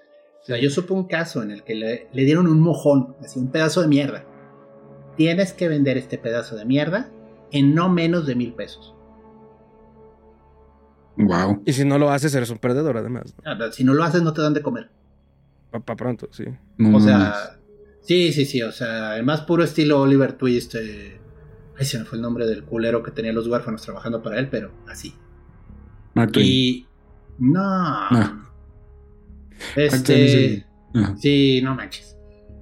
[0.45, 3.39] O sea, yo supe un caso en el que le, le dieron un mojón, así
[3.39, 4.25] un pedazo de mierda
[5.17, 7.11] tienes que vender este pedazo de mierda
[7.51, 8.95] en no menos de mil pesos.
[11.17, 11.63] Wow.
[11.65, 13.35] Y si no lo haces, eres un perdedor, además.
[13.45, 14.91] Ah, si no lo haces, no te dan de comer.
[15.71, 16.45] Para pronto, sí.
[16.93, 17.59] o sea,
[18.01, 18.63] sí, sí, sí.
[18.63, 20.75] O sea, el más puro estilo Oliver Twist.
[20.75, 21.21] Eh,
[21.79, 24.49] ay, se me fue el nombre del culero que tenía los huérfanos trabajando para él,
[24.51, 25.15] pero así.
[26.37, 26.87] y.
[27.39, 27.61] No.
[27.63, 28.51] Ah.
[29.77, 30.67] Este.
[31.17, 32.17] Sí, no manches.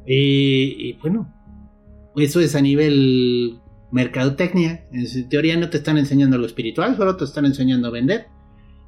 [0.07, 1.33] Y, y bueno,
[2.17, 4.87] eso es a nivel mercadotecnia.
[4.93, 8.27] En teoría no te están enseñando lo espiritual, solo te están enseñando a vender.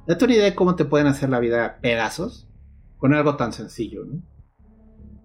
[0.06, 2.48] Date una idea de cómo te pueden hacer la vida pedazos
[2.98, 4.22] con algo tan sencillo, ¿no?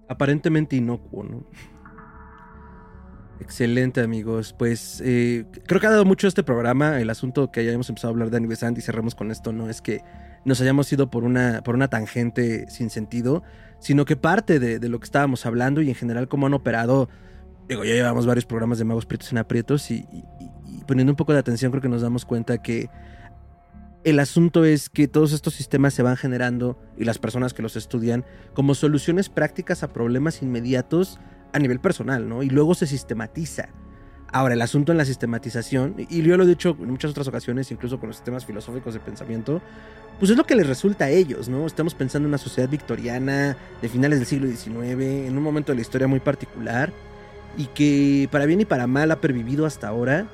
[0.07, 1.47] Aparentemente inocuo, ¿no?
[3.39, 4.53] Excelente, amigos.
[4.57, 6.99] Pues eh, creo que ha dado mucho este programa.
[6.99, 9.81] El asunto que hayamos empezado a hablar de aniversario y cerramos con esto, no es
[9.81, 10.01] que
[10.45, 13.43] nos hayamos ido por una, por una tangente sin sentido,
[13.79, 17.09] sino que parte de, lo que estábamos hablando y en general cómo han operado
[17.67, 20.05] digo, ya llevamos varios programas de magos prietos en aprietos y,
[20.87, 22.89] poniendo un poco de atención creo que nos damos cuenta que
[24.03, 27.75] el asunto es que todos estos sistemas se van generando y las personas que los
[27.75, 31.19] estudian como soluciones prácticas a problemas inmediatos
[31.53, 32.41] a nivel personal, ¿no?
[32.41, 33.69] Y luego se sistematiza.
[34.31, 37.71] Ahora, el asunto en la sistematización, y yo lo he dicho en muchas otras ocasiones,
[37.71, 39.61] incluso con los sistemas filosóficos de pensamiento,
[40.19, 41.65] pues es lo que les resulta a ellos, ¿no?
[41.65, 45.77] Estamos pensando en una sociedad victoriana de finales del siglo XIX, en un momento de
[45.77, 46.93] la historia muy particular,
[47.57, 50.27] y que para bien y para mal ha pervivido hasta ahora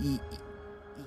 [0.00, 0.20] y,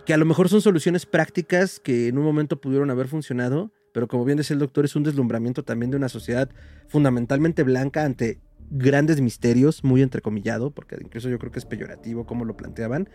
[0.06, 4.10] que a lo mejor son soluciones prácticas que en un momento pudieron haber funcionado, pero
[4.10, 6.50] como bien decía el doctor, es un deslumbramiento también de una sociedad
[6.90, 8.40] fundamentalmente blanca ante
[8.74, 13.10] grandes misterios, muy entrecomillado, porque incluso yo creo que es peyorativo como lo planteaban,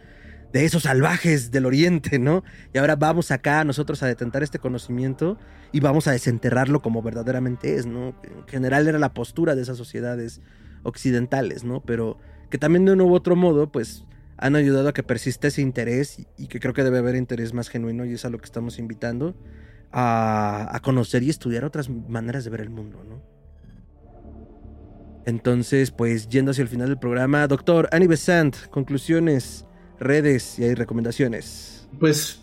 [0.53, 2.43] de esos salvajes del oriente, ¿no?
[2.73, 5.39] Y ahora vamos acá nosotros a detentar este conocimiento
[5.73, 8.15] y vamos a desenterrarlo como verdaderamente es, ¿no?
[8.23, 10.41] En general era la postura de esas sociedades
[10.85, 11.83] occidentales, ¿no?
[11.83, 12.19] Pero
[12.51, 14.05] que también de un u otro modo, pues
[14.39, 17.69] han ayudado a que persista ese interés y, que creo que debe haber interés más
[17.69, 19.35] genuino y es a lo que estamos invitando
[19.93, 23.38] a, conocer y estudiar otras maneras de ver el mundo, ¿no?
[25.29, 29.67] Entonces, pues yendo hacia el final del programa, doctor Annie Besant, conclusiones,
[30.01, 31.87] redes y hay recomendaciones.
[32.01, 32.41] Pues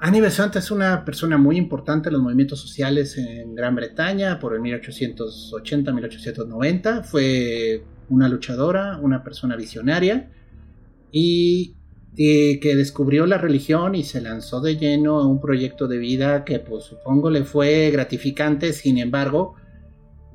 [0.00, 4.54] Annie Besant es una persona muy importante en los movimientos sociales en Gran Bretaña por
[4.54, 7.04] el 1880-1890.
[7.04, 10.30] Fue una luchadora, una persona visionaria
[11.10, 11.72] y
[12.18, 16.44] y que descubrió la religión y se lanzó de lleno a un proyecto de vida
[16.44, 19.54] que pues supongo le fue gratificante, sin embargo,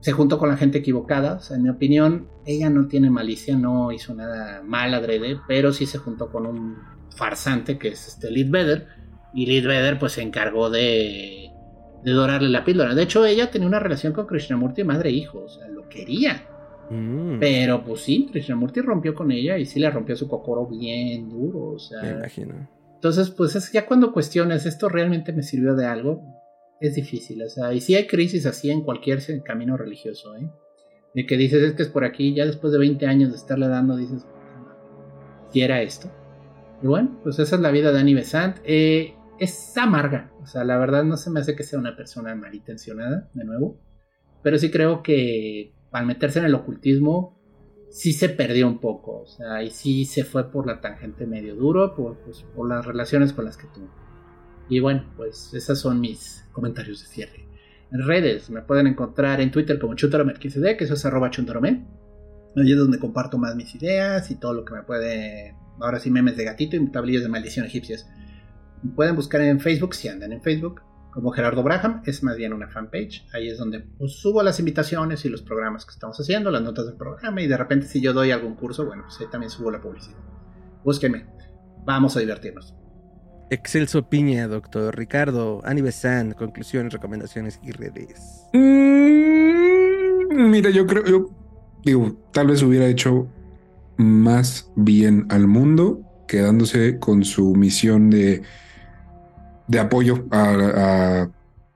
[0.01, 3.55] se juntó con la gente equivocada, o sea, en mi opinión, ella no tiene malicia,
[3.55, 6.77] no hizo nada mal adrede, pero sí se juntó con un
[7.15, 8.87] farsante que es este Lead Vedder,
[9.33, 11.51] y Lead Vedder pues se encargó de,
[12.03, 12.95] de dorarle la píldora.
[12.95, 16.47] De hecho, ella tenía una relación con Krishnamurti madre e hijo, o sea, lo quería.
[16.89, 17.39] Mm.
[17.39, 21.73] Pero pues sí, Krishnamurti rompió con ella y sí le rompió su cocoro bien duro.
[21.75, 22.01] O sea.
[22.01, 22.67] Me imagino.
[22.95, 26.40] Entonces, pues es ya cuando cuestiones, ¿esto realmente me sirvió de algo?
[26.81, 30.49] Es difícil, o sea, y sí hay crisis así en cualquier camino religioso, ¿eh?
[31.13, 33.67] De que dices, es que es por aquí, ya después de 20 años de estarle
[33.67, 34.25] dando, dices,
[35.51, 36.11] si era esto.
[36.81, 38.57] Y bueno, pues esa es la vida de Annie Besant.
[38.63, 42.33] Eh, es amarga, o sea, la verdad no se me hace que sea una persona
[42.35, 43.79] malintencionada, de nuevo.
[44.41, 47.39] Pero sí creo que al meterse en el ocultismo,
[47.89, 49.21] sí se perdió un poco.
[49.21, 52.85] O sea, y sí se fue por la tangente medio duro, por, pues, por las
[52.85, 53.89] relaciones con las que tuvo.
[54.71, 57.45] Y bueno, pues esos son mis comentarios de cierre.
[57.91, 61.81] En redes me pueden encontrar en Twitter como chuntaromer15d, que eso es arroba chuntaromer.
[62.55, 65.57] Allí es donde comparto más mis ideas y todo lo que me puede.
[65.81, 68.09] Ahora sí, memes de gatito y tablillas de maldición egipcias.
[68.81, 72.53] Me pueden buscar en Facebook si andan en Facebook como Gerardo Braham, es más bien
[72.53, 73.27] una fanpage.
[73.33, 76.85] Ahí es donde pues, subo las invitaciones y los programas que estamos haciendo, las notas
[76.85, 79.69] del programa y de repente si yo doy algún curso, bueno, pues ahí también subo
[79.69, 80.19] la publicidad.
[80.85, 81.25] Búsqueme,
[81.83, 82.80] vamos a divertirnos.
[83.51, 88.47] Excelso Piña, doctor Ricardo, Anibesan, conclusiones, recomendaciones y redes.
[88.53, 91.29] Mm, mira, yo creo, yo
[91.83, 93.27] digo, tal vez hubiera hecho
[93.97, 98.41] más bien al mundo quedándose con su misión de
[99.71, 101.29] de apoyo a,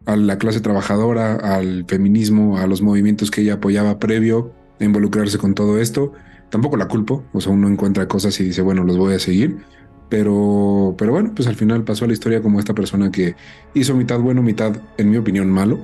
[0.06, 5.56] la clase trabajadora, al feminismo, a los movimientos que ella apoyaba previo a involucrarse con
[5.56, 6.12] todo esto.
[6.50, 9.58] Tampoco la culpo, o sea, uno encuentra cosas y dice, bueno, los voy a seguir.
[10.10, 13.36] Pero, pero bueno, pues al final pasó a la historia como esta persona que
[13.74, 15.80] hizo mitad bueno, mitad, en mi opinión, malo.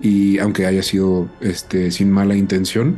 [0.00, 2.96] Y aunque haya sido este, sin mala intención,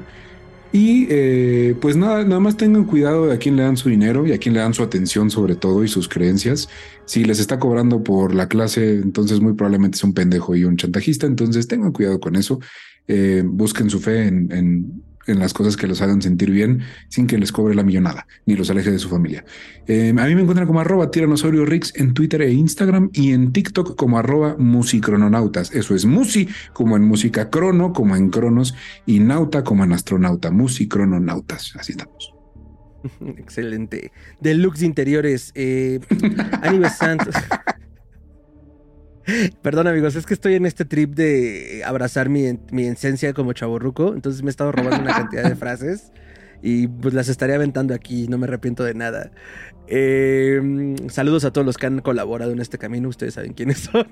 [0.72, 4.26] y eh, pues nada, nada más tengan cuidado de a quién le dan su dinero
[4.26, 6.70] y a quién le dan su atención sobre todo y sus creencias.
[7.04, 10.78] Si les está cobrando por la clase, entonces muy probablemente es un pendejo y un
[10.78, 12.58] chantajista, entonces tengan cuidado con eso.
[13.06, 17.38] Eh, busquen su fe en, en las cosas que los hagan sentir bien sin que
[17.38, 19.44] les cobre la millonada ni los aleje de su familia.
[19.86, 23.52] Em, a mí me encuentran como arroba tiranosaurio Rix en Twitter e Instagram y en
[23.52, 25.72] TikTok como arroba musicrononautas.
[25.72, 28.74] Eso es musi como en música crono, como en cronos
[29.06, 31.74] y nauta como en astronauta, musicrononautas.
[31.78, 32.34] Así estamos.
[33.36, 34.12] Excelente.
[34.40, 35.52] Deluxe Interiores.
[35.54, 36.00] Eh,
[36.96, 37.34] Santos.
[39.62, 44.14] Perdón amigos, es que estoy en este trip de abrazar mi, mi esencia como chaborruco,
[44.14, 46.12] entonces me he estado robando una cantidad de frases
[46.62, 49.32] y pues las estaré aventando aquí, no me arrepiento de nada.
[49.88, 54.06] Em, saludos a todos los que han colaborado en este camino, ustedes saben quiénes son.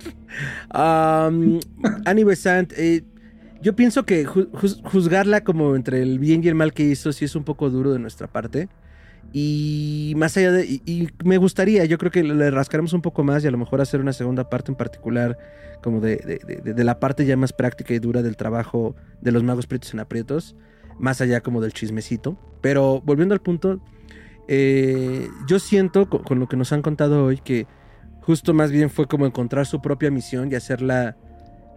[0.74, 1.60] Um,
[2.04, 3.04] Annie Besant, eh,
[3.62, 7.36] yo pienso que juzgarla como entre el bien y el mal que hizo sí es
[7.36, 8.68] un poco duro de nuestra parte.
[9.32, 10.64] Y más allá de.
[10.66, 13.80] Y, me gustaría, yo creo que le rascaremos un poco más y a lo mejor
[13.80, 15.38] hacer una segunda parte en particular,
[15.82, 16.16] como de,
[16.62, 20.00] de, la parte ya más práctica y dura del trabajo de los magos prietos en
[20.00, 20.56] aprietos,
[20.98, 22.36] más allá como del chismecito.
[22.60, 23.80] Pero volviendo al punto,
[24.52, 27.68] eh, yo siento con, lo que nos han contado hoy que
[28.20, 31.16] justo más bien fue como encontrar su propia misión y hacerla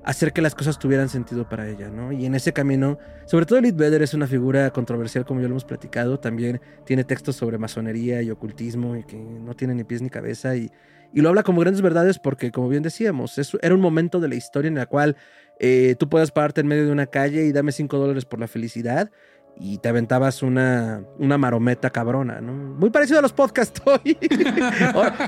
[0.04, 2.12] hacer que las cosas tuvieran sentido para ella, ¿no?
[2.12, 5.54] Y en ese camino, sobre todo Lid Vedder es una figura controversial, como ya lo
[5.54, 10.01] hemos platicado, también tiene textos sobre masonería y ocultismo y que no tiene ni pies
[10.01, 10.72] ni cabeza y,
[11.14, 14.36] y lo habla como grandes verdades porque, como bien decíamos, era un momento de la
[14.36, 15.16] historia en la cual
[15.60, 18.47] eh, tú puedes pararte en medio de una calle y dame cinco dólares por la
[18.47, 19.12] felicidad
[19.60, 22.54] y te aventabas una, una marometa cabrona, ¿no?
[22.54, 24.18] Muy parecido a los podcasts hoy.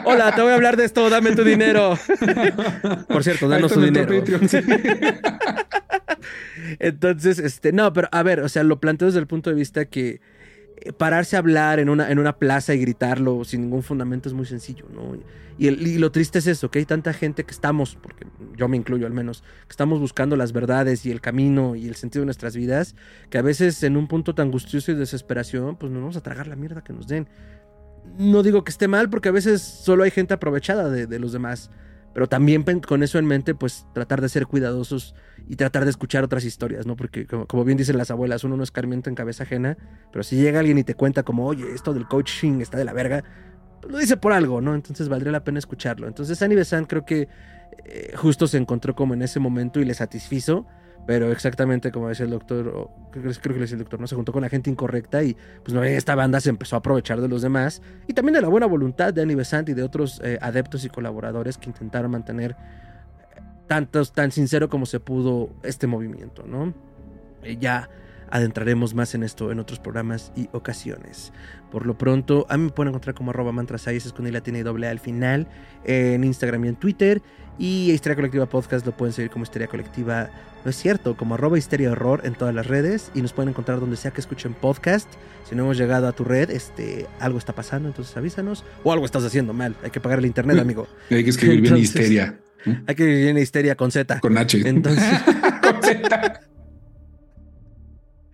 [0.05, 1.97] Hola, te voy a hablar de esto, dame tu dinero.
[3.07, 4.13] Por cierto, danos tu dinero.
[6.79, 9.85] Entonces, este, no, pero a ver, o sea, lo planteo desde el punto de vista
[9.85, 10.21] que
[10.97, 14.45] pararse a hablar en una, en una plaza y gritarlo sin ningún fundamento es muy
[14.45, 15.17] sencillo, ¿no?
[15.57, 19.07] Y, lo triste es eso, que hay tanta gente que estamos, porque yo me incluyo
[19.07, 22.55] al menos, que estamos buscando las verdades y el camino y el sentido de nuestras
[22.55, 22.95] vidas,
[23.29, 26.47] que a veces en un punto tan angustioso y desesperación, pues nos vamos a tragar
[26.47, 27.27] la mierda que nos den.
[28.17, 31.71] No digo que esté mal, porque a veces solo hay gente aprovechada de, los demás,
[32.15, 35.15] pero también con eso en mente, pues tratar de ser cuidadosos
[35.49, 36.95] y tratar de escuchar otras historias, ¿no?
[36.95, 39.77] Porque como, bien dicen las abuelas, uno no es escarmiento en cabeza ajena,
[40.13, 42.93] pero si llega alguien y te cuenta como, oye, esto del coaching está de la
[42.93, 43.25] verga,
[43.85, 44.75] lo dice por algo, ¿no?
[44.75, 46.07] Entonces valdría la pena escucharlo.
[46.07, 47.27] Entonces Annie Besant creo que
[47.83, 50.65] eh, justo se encontró como en ese momento y le satisfizo,
[51.05, 54.15] Pero exactamente como decía el doctor, creo, creo que le decía el doctor, no se
[54.15, 57.27] juntó con la gente incorrecta y pues no esta banda se empezó a aprovechar de
[57.27, 60.39] los demás y también de la buena voluntad de Annie Besant y de otros eh,
[60.41, 66.43] adeptos y colaboradores que intentaron mantener eh, tantos, tan sincero como se pudo este movimiento,
[66.47, 66.73] ¿no?
[67.43, 67.87] Eh, ya
[68.35, 71.31] adentraremos más en esto en otros programas y ocasiones.
[71.71, 74.87] Por lo pronto, a mí me pueden encontrar como arroba mantrasayas, con la tiene doble
[74.87, 75.47] A al final,
[75.85, 77.21] en Instagram y en Twitter.
[77.57, 80.29] Y Histeria Colectiva Podcast lo pueden seguir como Histeria Colectiva,
[80.65, 83.09] no es cierto, como arroba Histeria Horror en todas las redes.
[83.13, 85.07] Y nos pueden encontrar donde sea que escuchen podcast.
[85.49, 88.65] Si no hemos llegado a tu red, este, algo está pasando, entonces avísanos.
[88.83, 90.89] O algo estás haciendo mal, hay que pagar el internet, amigo.
[91.09, 92.37] Hay que escribir bien Histeria.
[92.65, 94.19] Hay que escribir bien Histeria con Z.
[94.19, 94.61] Con H.
[94.67, 95.21] Entonces...
[95.61, 96.54] con Z.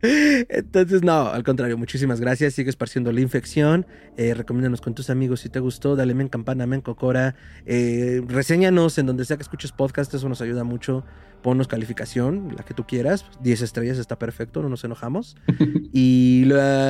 [0.01, 2.53] Entonces, no, al contrario, muchísimas gracias.
[2.53, 3.85] Sigue esparciendo la infección.
[4.17, 5.95] Eh, recomiéndanos con tus amigos si te gustó.
[5.95, 7.35] Dale men campana, men cocora.
[7.65, 10.13] Eh, reseñanos en donde sea que escuches podcast.
[10.13, 11.03] Eso nos ayuda mucho.
[11.41, 13.25] Ponnos calificación, la que tú quieras.
[13.41, 15.35] 10 estrellas está perfecto, no nos enojamos.
[15.91, 16.47] y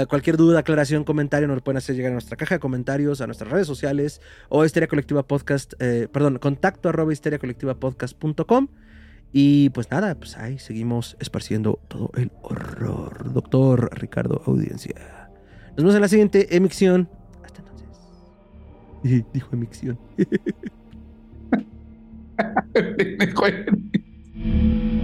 [0.10, 3.28] cualquier duda, aclaración, comentario nos lo pueden hacer llegar a nuestra caja de comentarios, a
[3.28, 8.68] nuestras redes sociales o Histeria Colectiva Podcast, eh, perdón, contacto arroba histeriacolectivapodcast.com.
[9.34, 13.32] Y pues nada, pues ahí seguimos esparciendo todo el horror.
[13.34, 15.30] Doctor Ricardo Audiencia.
[15.70, 17.10] Nos vemos en la siguiente emisión.
[17.44, 17.88] Hasta entonces.
[19.34, 19.98] Dijo emisión.